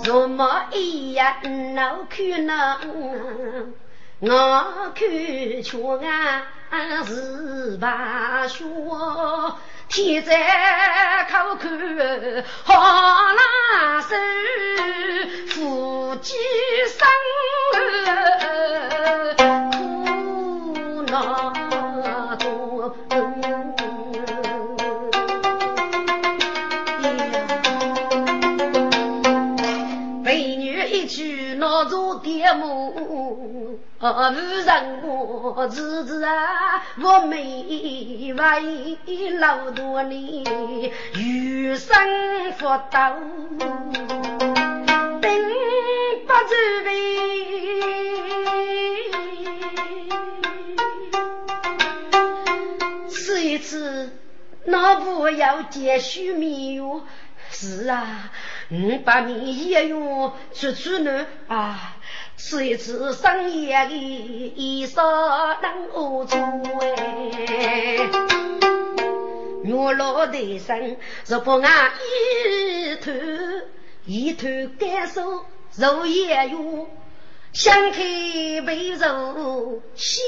[0.03, 1.37] 若么一呀
[1.73, 2.77] 脑壳呢？
[4.19, 5.77] 我看却
[6.69, 9.57] 俺是白说，
[9.89, 11.71] 天在口看
[12.63, 12.73] 好
[13.33, 14.15] 难受，
[15.47, 16.35] 夫妻
[16.87, 17.07] 生
[19.71, 21.53] 苦恼
[22.37, 22.95] 多。
[30.23, 33.56] 美女一句闹着爹母。
[33.99, 37.65] 哦，无人我日子啊，我没
[38.35, 40.43] 为老多年，
[41.15, 41.97] 余生
[42.59, 43.15] 福到，
[45.19, 45.43] 并
[46.27, 46.53] 不自
[46.85, 46.87] 卑。
[53.09, 54.11] 此一次，
[54.65, 57.01] 那不要接续命哟。
[57.49, 58.29] 是啊，
[58.69, 61.96] 我把你也用出出呢啊。
[62.39, 65.01] 是一次深夜的衣裳
[65.61, 66.39] 能何做
[66.79, 68.07] 哎？
[69.65, 73.11] 我老的身，若不爱一头
[74.05, 74.47] 一头
[74.79, 76.87] 感受肉也有。
[77.59, 77.97] 想开
[78.67, 80.23] 背肉，先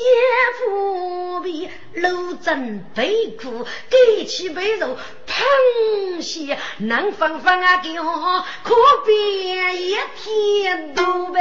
[0.57, 8.73] 腹皮，露针背苦，盖起背肉，螃蟹能放放啊给我，可
[9.05, 11.39] 别一天都白。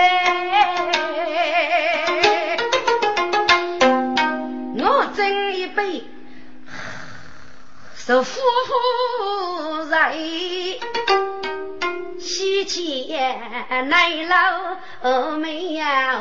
[4.77, 6.05] 我斟一杯，
[7.97, 10.19] 是夫妇在。
[12.29, 14.11] 喜钱来
[15.09, 16.21] 老妹呀，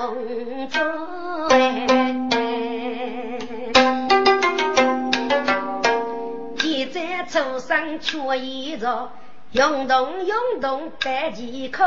[0.70, 0.82] 做
[6.56, 9.10] 天在初上缺衣裳，
[9.52, 11.84] 运动运动白几口，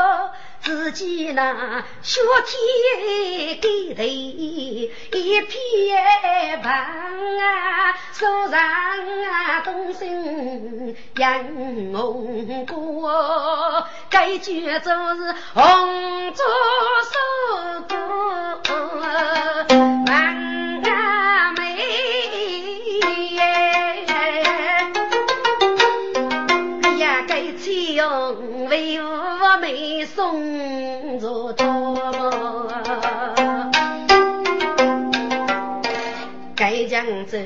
[0.63, 11.43] 自己那雪天给头一片白啊，手上啊东升杨
[11.93, 16.43] 红果，该句就是红烛
[17.11, 17.15] 手
[17.89, 17.95] 歌，
[20.05, 21.50] 满啊
[28.67, 32.71] 为我妹送着多，
[36.55, 37.37] 该江州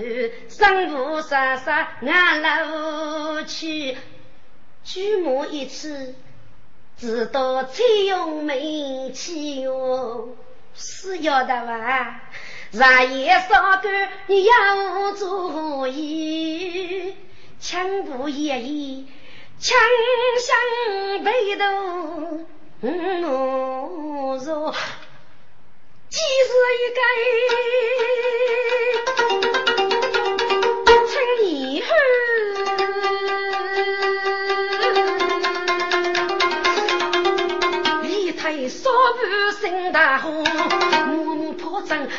[0.47, 3.97] 生无杀杀俺老去，
[4.83, 6.15] 举目一次，
[6.97, 10.35] 知道采用没起哟，
[10.73, 12.21] 是要的吧？
[12.71, 12.79] 日
[13.13, 17.13] 夜烧干你要注意，
[17.59, 19.03] 枪不夜夜。
[19.59, 19.77] 枪
[20.39, 20.55] 响
[21.23, 21.65] 北斗
[22.81, 24.75] 无弱，
[26.09, 26.49] 几时
[26.81, 26.99] 一个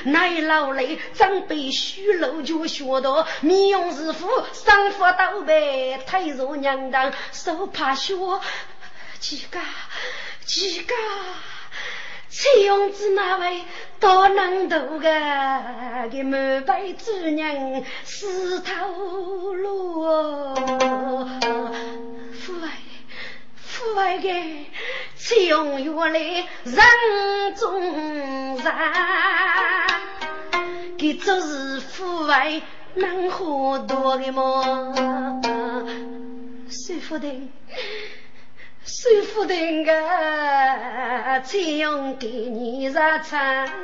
[0.04, 8.14] 奶老泪，长辈虚露就学到，面容是福，生福倒背，推入娘当，手怕血，
[9.18, 9.58] 几个
[10.44, 10.94] 几个，
[12.28, 13.64] 崔永子那位
[13.98, 15.08] 多能读个，
[16.10, 20.54] 给满辈主人死头路，
[22.32, 22.70] 父爱。
[23.68, 24.28] 父爱的
[25.16, 26.18] 崔永元来
[26.64, 28.64] 人中人，
[31.06, 32.60] 给做事父爱
[32.94, 34.92] 能活多的么？
[36.68, 37.48] 水夫人，
[38.84, 43.74] 水夫人啊，崔永给你热茶，水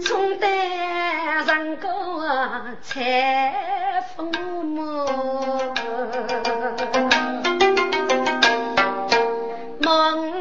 [0.00, 0.46] 从得
[1.44, 2.20] 上高
[2.80, 3.52] 才。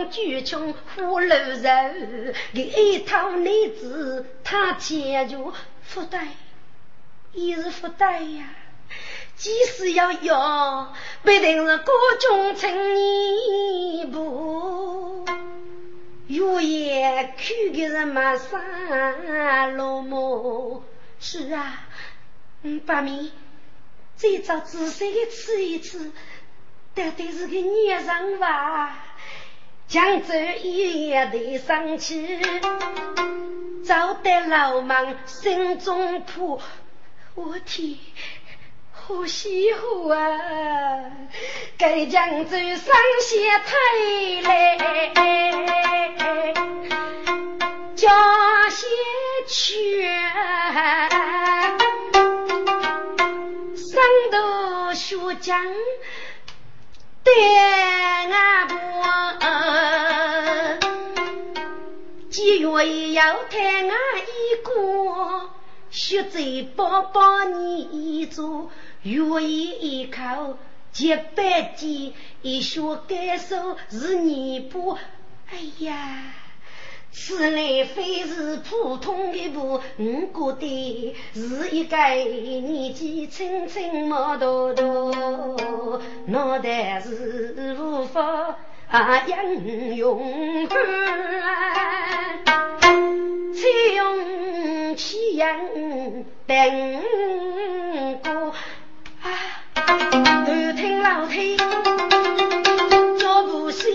[0.09, 5.37] 举穷虎楼肉，一套女子他解决
[5.81, 6.27] 负担，
[7.33, 8.49] 也是负担呀。
[9.35, 10.93] 即使要要，
[11.23, 15.25] 必定是各种成一步。
[16.27, 20.81] 月夜去的人马上落寞。
[21.19, 21.87] 是啊，
[22.63, 23.31] 嗯，八米，
[24.17, 26.11] 这早仔细的吃一吃，
[26.95, 29.05] 到底是个孽人吧？
[29.89, 32.39] 江州一夜的生气，
[33.83, 36.61] 找得老忙心中苦。
[37.33, 37.97] 我天，
[38.91, 40.19] 好辛苦啊！
[41.75, 43.73] 给江州上些太
[44.43, 44.77] 来，
[47.95, 48.85] 加些
[49.47, 50.29] 钱，
[53.73, 53.99] 上
[54.31, 55.65] 头学江。
[57.29, 57.45] 对
[58.31, 58.75] 阿婆，
[62.31, 65.51] 几月要抬俺一个，
[65.91, 68.71] 学嘴巴巴你做，
[69.03, 70.57] 愿意一口
[70.91, 74.97] 几百斤，一血感受是你不？
[75.51, 76.33] 哎呀！
[77.11, 79.81] 此来非是普通的步，
[80.33, 88.55] 我觉得是一个年纪轻轻毛头头，脑袋是无法
[89.27, 90.67] 应用，
[93.53, 95.59] 采用起样
[96.47, 97.01] 等
[98.23, 98.53] 过
[99.21, 99.27] 啊，
[100.45, 101.57] 头听老太
[103.17, 103.89] 脚步响。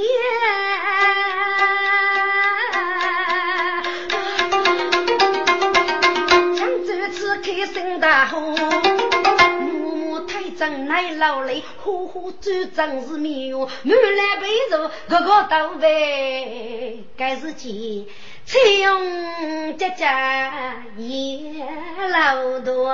[8.05, 18.05] 大火，默默太长奶老泪，呼呼转正是面哟，满来杯肉，个个都背，该是钱。
[18.47, 21.67] 采用家家也
[22.11, 22.93] 老多，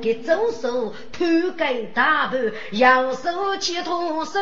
[0.00, 4.40] 给左手摊给大盘，右手去脱手，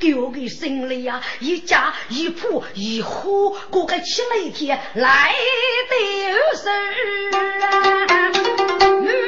[0.00, 5.32] 给我给心里呀一家一铺一户，过个七来天来
[5.90, 6.68] 的事
[7.36, 8.30] 啊，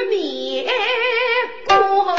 [0.09, 0.65] 面
[1.67, 2.18] 光。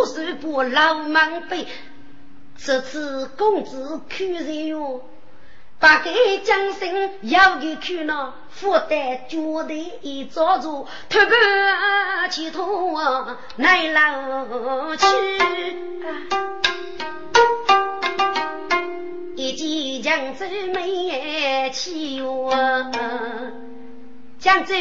[0.00, 1.66] 土手把老忙背，
[2.56, 5.02] 这次公子看人哟，
[5.78, 11.36] 把给江生要给去呢，负担绝对一早做，托个
[12.30, 12.98] 起头
[13.56, 15.06] 来老去。
[19.36, 19.52] 一
[20.00, 22.50] 见江州美气哟，
[24.38, 24.74] 江州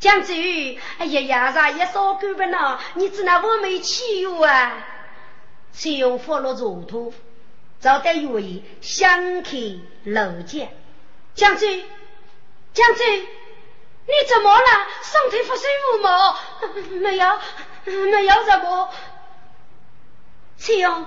[0.00, 0.32] 江州，
[0.98, 2.80] 哎呀呀，啥也少干不呢？
[2.94, 4.86] 你知那我没气哟啊？
[5.74, 7.12] 使用佛罗座土，
[7.80, 10.74] 找得愿意相看楼见。
[11.34, 11.84] 将军，
[12.72, 14.86] 将军，你怎么了？
[15.02, 16.38] 身体不舒服吗？
[17.00, 17.38] 没有，
[17.84, 18.90] 没有什么。
[20.56, 21.06] 使用，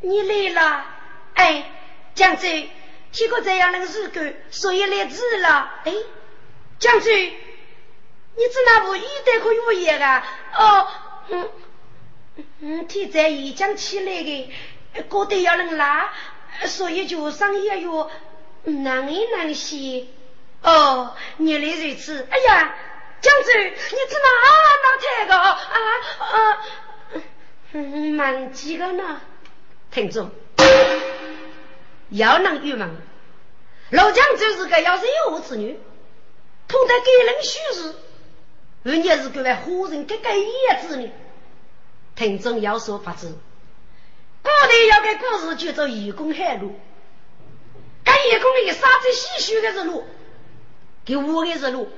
[0.00, 0.86] 你来了。
[1.34, 1.70] 哎，
[2.14, 2.70] 将军，
[3.10, 5.80] 听过这样的日干，所以来迟了。
[5.84, 5.92] 哎，
[6.78, 7.36] 将军，
[8.36, 10.26] 你在那屋一带可有烟啊？
[10.56, 10.88] 哦，
[11.28, 11.50] 嗯。
[12.60, 14.52] 嗯，天在已经起来的，
[15.08, 16.12] 觉得要人拉，
[16.66, 18.10] 所以就上夜药，
[18.64, 20.06] 难一难些。
[20.62, 22.26] 哦，原来如此。
[22.28, 22.74] 哎呀，
[23.20, 24.48] 将军，你怎么啊
[24.82, 25.60] 老太个啊
[26.18, 26.64] 啊？
[27.72, 29.20] 嗯，蛮几个呢？
[29.92, 30.28] 听着，
[32.08, 32.96] 要能郁闷，
[33.90, 35.78] 老将就是个要是有子女，
[36.66, 37.94] 痛得给人虚实，
[38.84, 41.10] 人家是个为活人给个叶子呢。
[42.14, 43.36] 听众要说法子，
[44.42, 46.78] 古代要给故事就做愚公海路，
[48.04, 50.04] 跟愚公里杀子细修的是路，
[51.04, 51.88] 给我的是路，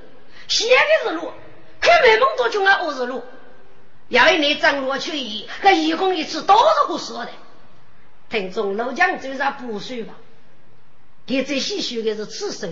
[0.47, 1.31] 写的是路，
[1.81, 3.21] 看美梦多穷啊，我是路，
[4.07, 7.31] 因为你张罗去意，跟愚公一次都是胡说的。
[8.29, 10.15] 听众老将就是不说吧，
[11.25, 12.69] 给这细修的是刺手，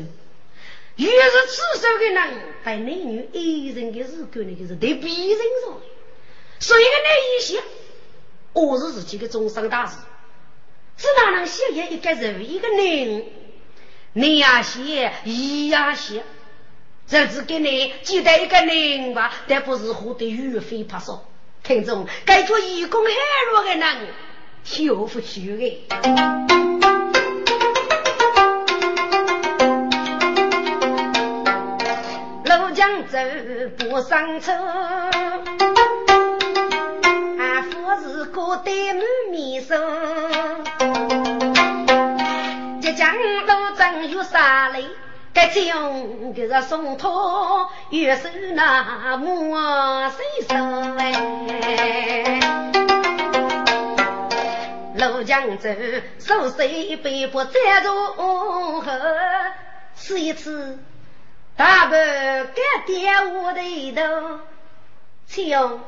[0.98, 5.82] 越是刺手的人，在男女一人的日干呢，就是对别人说。
[6.60, 7.62] 所以个那一些，
[8.54, 9.98] 我是自己的终身大事，
[10.96, 13.26] 只哪能写也一个人一个人，
[14.14, 16.24] 你呀写，一呀写，
[17.08, 21.30] 这只给你记得一个人吧，但不是活得岳飞怕少。
[21.62, 23.12] 听众，该做义工海
[23.52, 24.08] 路的人，
[24.80, 27.05] 有福气的。
[32.88, 33.18] 路江走
[33.80, 34.52] 不上车。
[37.98, 39.82] 是个对满面生，
[42.82, 44.86] 即将路正有啥嘞？
[45.34, 50.56] 该将这个松涛又是那么谁手
[50.98, 51.12] 哎？
[54.98, 55.70] 路江走，
[56.20, 58.92] 手水背不再如何？
[59.96, 60.78] 吃一次，
[61.58, 63.62] 大伯该点我的
[63.94, 64.40] 头，
[65.26, 65.80] 请。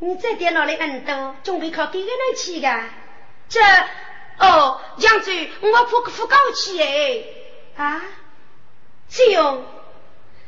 [0.00, 2.80] 你在电脑里摁到，准备考几个人去的？
[3.48, 3.60] 这
[4.38, 7.24] 哦，将军，我不不高去哎
[7.76, 8.00] 啊！
[9.08, 9.64] 崔勇，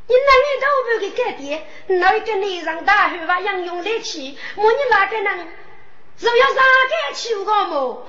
[0.07, 1.67] 你哪里都不给改变？
[1.89, 4.37] 哪一个人上大汉把杨勇来去？
[4.55, 5.49] 我你哪个人？
[6.17, 8.07] 是要上街去我么？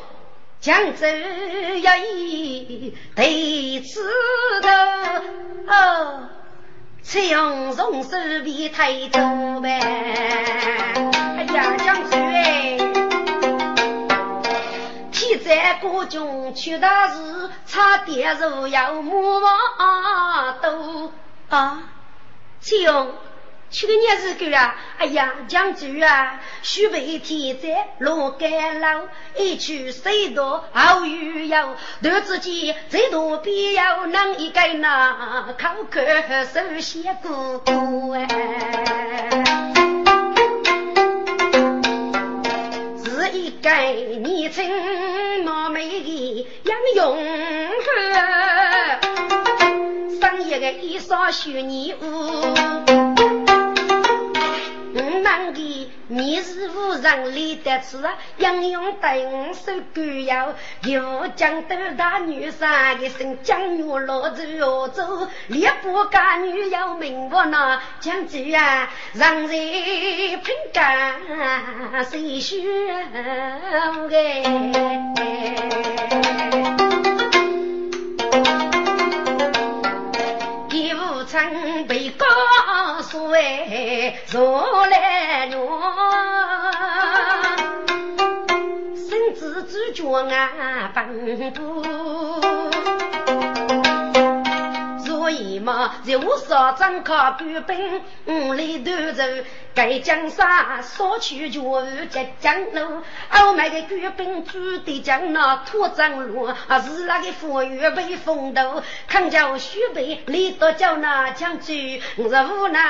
[0.61, 3.99] 将军要一对此
[4.61, 4.69] 头
[5.65, 6.29] 哦，
[7.01, 8.11] 崔勇从手
[8.43, 9.19] 臂抬走
[9.59, 9.79] 呗。
[11.51, 12.77] 呀，将军哎，
[15.11, 21.11] 天在国中出大事，差点入要木马都
[21.49, 21.89] 啊，
[22.61, 23.15] 崔勇。
[23.71, 24.75] 去个年日狗啊！
[24.97, 29.07] 哎呀，将军啊，须备天灾落干老，
[29.37, 36.01] 一去水多好鱼要，头子间最多必要能一个那口口
[36.53, 37.71] 手写哥哥
[38.13, 38.27] 哎。
[43.05, 43.69] 是一个
[44.19, 47.17] 年轻貌美的杨勇
[47.85, 48.99] 汉，
[50.19, 53.10] 生一个一双秀女舞。
[54.93, 55.61] 那个
[56.07, 57.97] 你是无人理得起，
[58.37, 71.15] 英勇对手干腰，又将斗大女三一声将女落走要走，烈不干女要命不那将军啊，让人凭干
[72.09, 72.61] 谁血
[73.13, 74.41] 哎。
[81.27, 82.25] 曾被告
[83.11, 84.39] 所谓如
[84.85, 85.59] 来娘，
[88.95, 91.83] 甚至主角啊奔波。
[95.31, 99.23] 所以嘛，就我少张靠官兵，五里头走，
[99.73, 103.01] 该江山扫去绝无浙江路，
[103.31, 112.81] 欧美的官兵住的江那土张路，啊是那个富裕被风头，康叫徐备立到叫那将军，我是无奈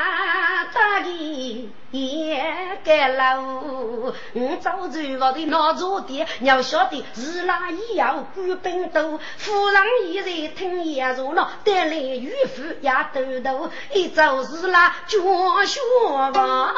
[0.74, 1.70] 打的。
[1.92, 2.42] 也
[2.86, 15.20] 该老，我早就我的老祖的，要晓得日拉也要官兵多，夫人一人听言说了，带来渔夫也多多，一早日拉教
[15.66, 15.80] 学
[16.34, 16.74] 房，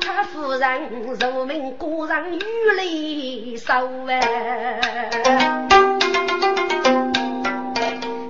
[0.00, 2.40] 他夫人入门果然雨
[2.76, 4.80] 雷少哎，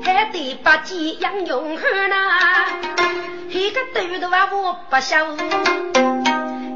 [0.04, 2.16] 还得把鸡养用好呢。
[3.50, 6.17] 一个豆豆啊，我不晓。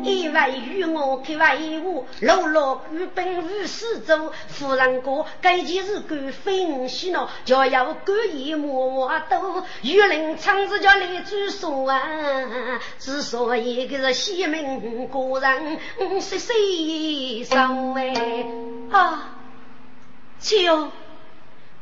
[0.02, 4.32] 一位与我开外屋，落落官本无四周。
[4.48, 9.64] 夫人哥，该件事干分析呢，就要干一莫多。
[9.82, 12.00] 玉林唱子叫来举手啊，
[12.98, 15.78] 之所以个是西门国人，
[16.20, 18.12] 是谁上位
[18.90, 19.36] 啊？
[20.40, 20.88] 秋。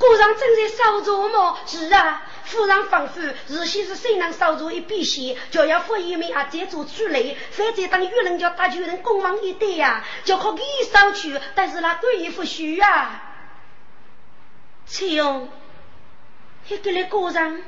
[0.01, 1.59] 果然正在烧着么？
[1.66, 7.36] 是啊，夫人吩咐，日先是谁能烧着一笔钱，就要付一名啊，再做出来。
[7.51, 11.38] 反正当有人叫大巨人公王一对呀，就可给烧去。
[11.55, 13.34] 但是那官也不虚啊。
[14.86, 15.51] 崔勇，
[16.68, 17.62] 一个来果然，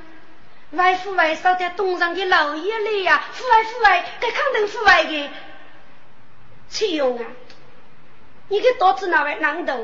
[0.71, 5.31] 外父外少在东上的老爷来呀，父外父外，该康定父外的。
[6.71, 7.27] 崔勇啊，
[8.49, 9.79] 你给刀子拿来难道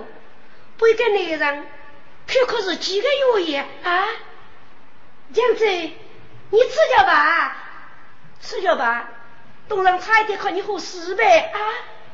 [0.79, 1.67] 不一个男人？
[2.29, 4.07] 可可是几个月也啊？
[5.33, 7.57] 江子，你吃掉吧，
[8.41, 9.09] 吃掉吧。
[9.69, 11.59] 东上差一点靠你喝死呗啊！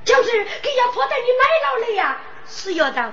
[0.04, 2.18] 江子，给要婆带你奶酪来呀？
[2.48, 3.12] 是要的，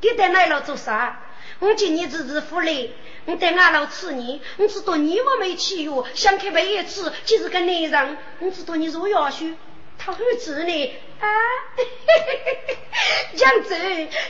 [0.00, 1.20] 给带奶酪做啥？
[1.60, 2.88] 我今年日日不来，
[3.26, 9.56] 我带俺老吃你，我知道你我没去哟，想开胃一吃，就是个男人，我知道你是我要去。
[10.04, 10.94] 他儿子呢？
[11.20, 11.26] 啊，
[13.32, 13.74] 杨子，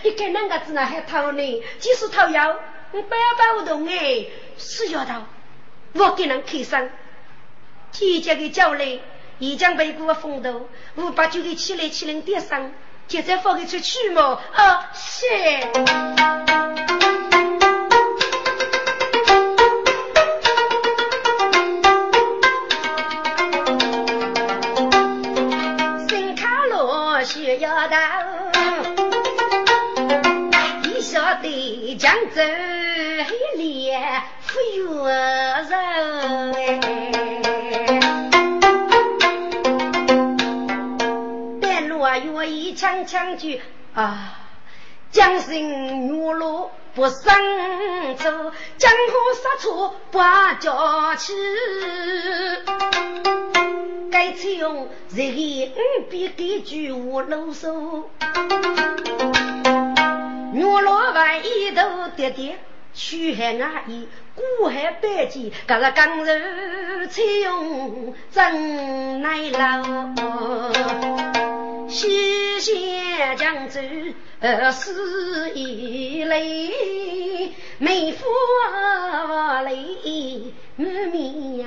[0.03, 1.63] 你跟哪个子那还讨呢？
[1.81, 2.61] 即使讨要，
[2.93, 4.27] 你不要把我动哎！
[4.57, 5.23] 是丫头，
[5.95, 6.91] 我给人开声，
[7.91, 9.01] 天家的叫来，
[9.41, 12.71] 一将背过风头，我把酒给起来，起来点上，
[13.09, 14.41] 接着放给出去嘛。
[14.53, 15.27] 啊，是。
[32.05, 35.73] 江州一连富有人
[41.63, 43.63] 哎，路啊愿意枪枪去
[43.95, 44.39] 啊，
[45.13, 47.17] 江心月落不生
[48.19, 50.19] 走，江河杀出不
[50.61, 51.33] 叫起。
[54.13, 58.05] 该用日夜五笔给句无啰嗦，
[60.55, 62.59] 月落万一头跌跌，
[62.93, 70.13] 曲海阿姨古海百计，搿个刚柔采用真耐劳，
[71.89, 73.81] 西线江州
[74.71, 81.67] 是一泪，梅花泪满面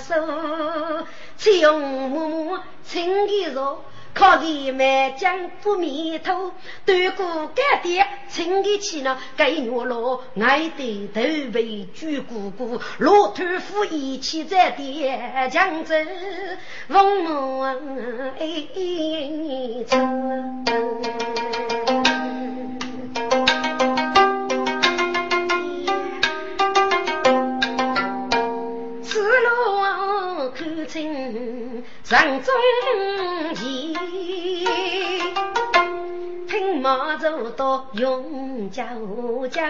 [0.00, 0.14] 收。
[1.36, 3.84] 翠用木木青的肉，
[4.14, 6.52] 靠的满江不面头，
[6.86, 11.20] 端过干爹青的气呢，该月落爱的头
[11.52, 15.94] 被举姑姑，骆驼夫一起在点江州，
[16.88, 18.46] 风门哎
[32.14, 32.54] 人中
[33.56, 33.92] 义，
[36.48, 38.84] 听马走到永久
[39.48, 39.60] 久，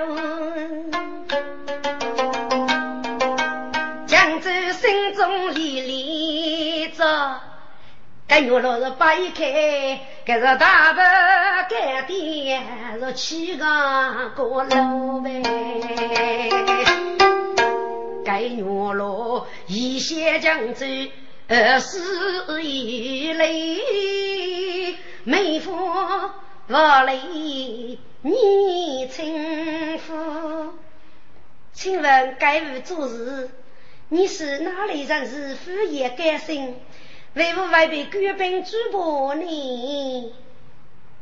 [4.07, 7.40] 江州心中历历着，
[8.28, 11.03] 该月落是摆开，该是大伯
[11.70, 12.61] 该爹
[13.01, 13.64] 是七个
[14.36, 15.40] 过路呗，
[18.22, 20.84] 该月落一些江州。
[21.47, 21.99] 二是
[22.62, 25.76] 一泪，妹夫
[26.66, 30.72] 不泪，你称呼。
[31.74, 33.51] 请问该户做事，
[34.09, 35.28] 你是哪里人？
[35.28, 36.80] 是府也甘心？
[37.34, 40.32] 为何会被官兵追捕呢？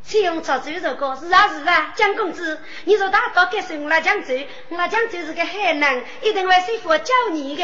[0.04, 4.34] 请用曹州这个是啊是啊，蒋公子，你说大道该是我来江州，
[4.68, 7.62] 我江州是个海南，一定会师傅教你的。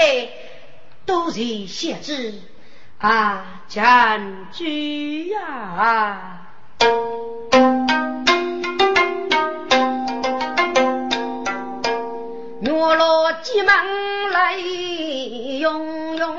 [1.09, 2.35] 多谢贤侄，
[2.99, 6.43] 啊，将军呀！
[12.61, 13.75] 我落急忙
[14.33, 16.37] 来拥拥，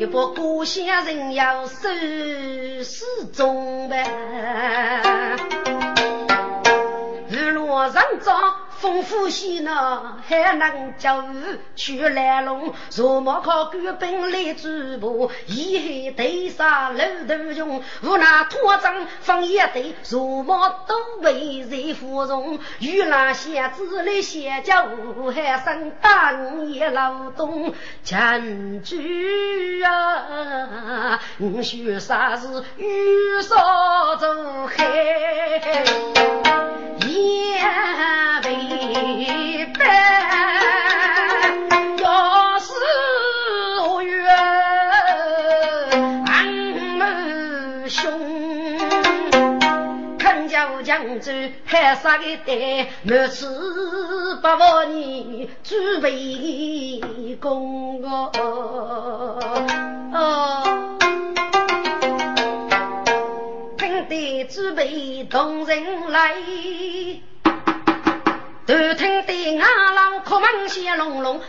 [0.00, 1.88] 这把故乡人要收
[2.82, 4.04] 拾中呗，
[7.82, 8.56] 日落上早。
[8.82, 24.84] 丰富些呢，还能叫鱼去来龙，若莫靠官兵来追捕，以后头上露头穷，无奈拖仗放一堆，若莫都为人服从，与那些子来歇脚，
[25.32, 27.72] 还生当夜劳动，
[28.02, 34.31] 将军啊，你说啥事遇上走
[51.72, 53.46] 州海杀个蛋，每次
[54.42, 57.00] 不忘你准备
[57.40, 58.28] 功哦。
[63.78, 66.34] 听得准备同人来。
[68.66, 71.40] 都听得俺老哭门血隆隆，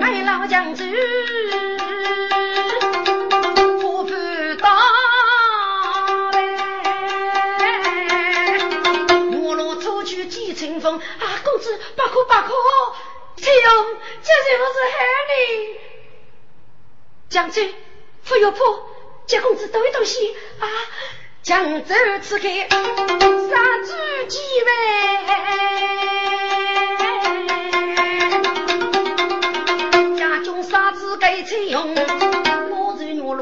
[0.00, 0.94] 俺老将军
[11.96, 12.52] 不哭不哭，
[13.36, 13.86] 这样
[14.22, 14.96] 这是不是害
[15.28, 15.34] 你？
[17.28, 17.74] 将军
[18.24, 18.58] 不要怕，
[19.26, 20.68] 接公子抖一抖心啊。
[21.42, 23.92] 江州此刻杀猪
[24.28, 24.70] 几位，
[30.16, 31.94] 家中杀子该采用，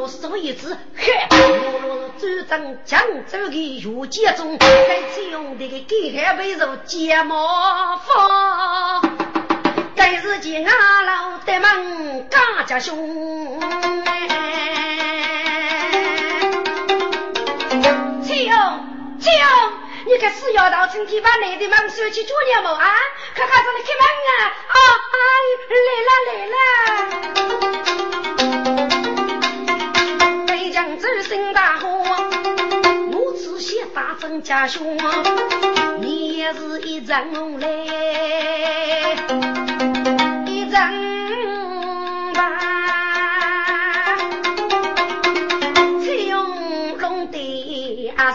[0.08, 1.36] 我在岳落说一次，嘿，岳
[1.86, 2.98] 落主张江
[3.30, 9.02] 州的御剑中该采用的个给海为肉结毛发，
[9.94, 13.60] 该是见俺老的们嘎家兄。
[18.22, 18.56] 七勇，
[20.06, 22.88] 你看四丫头趁天把你的忙收起做鸟毛啊！
[23.36, 24.32] 快快上来开门啊！
[24.68, 24.76] 啊
[25.12, 25.14] 啊，
[26.26, 26.52] 来了
[30.78, 31.08] 扬州！
[31.28, 34.96] 新大河，我只些大征家兄，
[36.00, 37.16] 你也是一阵
[37.58, 37.68] 来，
[40.46, 40.80] 一阵
[42.32, 42.60] 吧。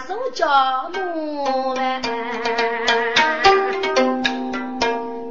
[0.06, 2.02] 手脚木嘞，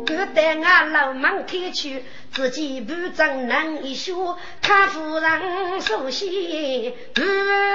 [0.08, 2.02] 我带俺老门开去，
[2.32, 4.14] 自己不争能一学，
[4.62, 7.20] 看夫人手心不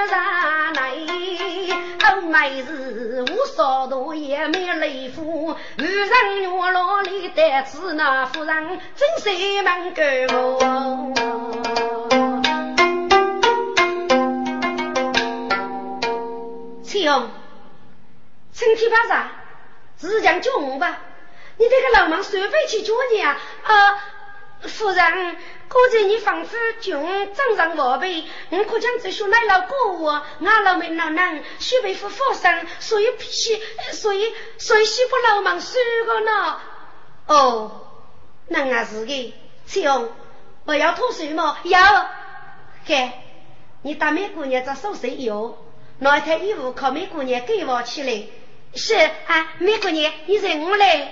[0.10, 0.94] 上来，
[2.10, 10.02] 欧妹子我少多也没雷夫，夫人月老里带子那夫人真是蛮够。
[16.84, 17.30] 翠红，
[18.54, 19.32] 身体怕啥？
[19.98, 20.98] 自强救我吧！
[21.60, 23.38] 你这个老忙随便去救你啊！
[23.64, 24.00] 啊，
[24.62, 24.98] 夫人，
[25.70, 26.96] 刚才你吩咐军
[27.34, 36.60] 掌上宝贝，我可将这些来老过我，俺老妹老娘许为夫发生，所以批，所以所以媳妇老忙说个呢。
[37.28, 37.88] 哦，
[38.48, 39.34] 那也是的。
[39.68, 40.10] 翠红，
[40.66, 41.58] 我要脱水么？
[41.66, 42.10] 要。
[42.86, 43.12] 给，
[43.84, 45.58] 你大美姑娘这手谁有？
[46.00, 48.28] 那套衣服靠美姑娘给我起来。
[48.76, 51.12] 是啊，美姑娘，你认我嘞，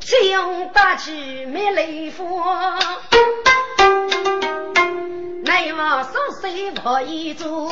[0.00, 2.40] 这样打起美雷夫，
[5.44, 7.68] 奈我手谁不一做？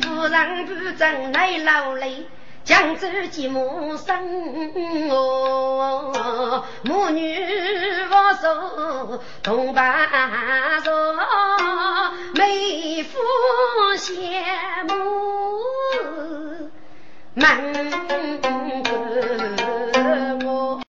[0.00, 2.26] 夫人不争奈劳累。
[2.64, 4.16] 江州继母生
[5.10, 7.44] 哦，母女
[8.10, 10.08] 握手同伴
[10.82, 10.92] 坐，
[12.32, 13.18] 妹夫
[13.98, 14.18] 羡
[14.88, 14.94] 慕
[17.34, 17.58] 瞒
[18.42, 18.48] 着
[20.44, 20.80] 我。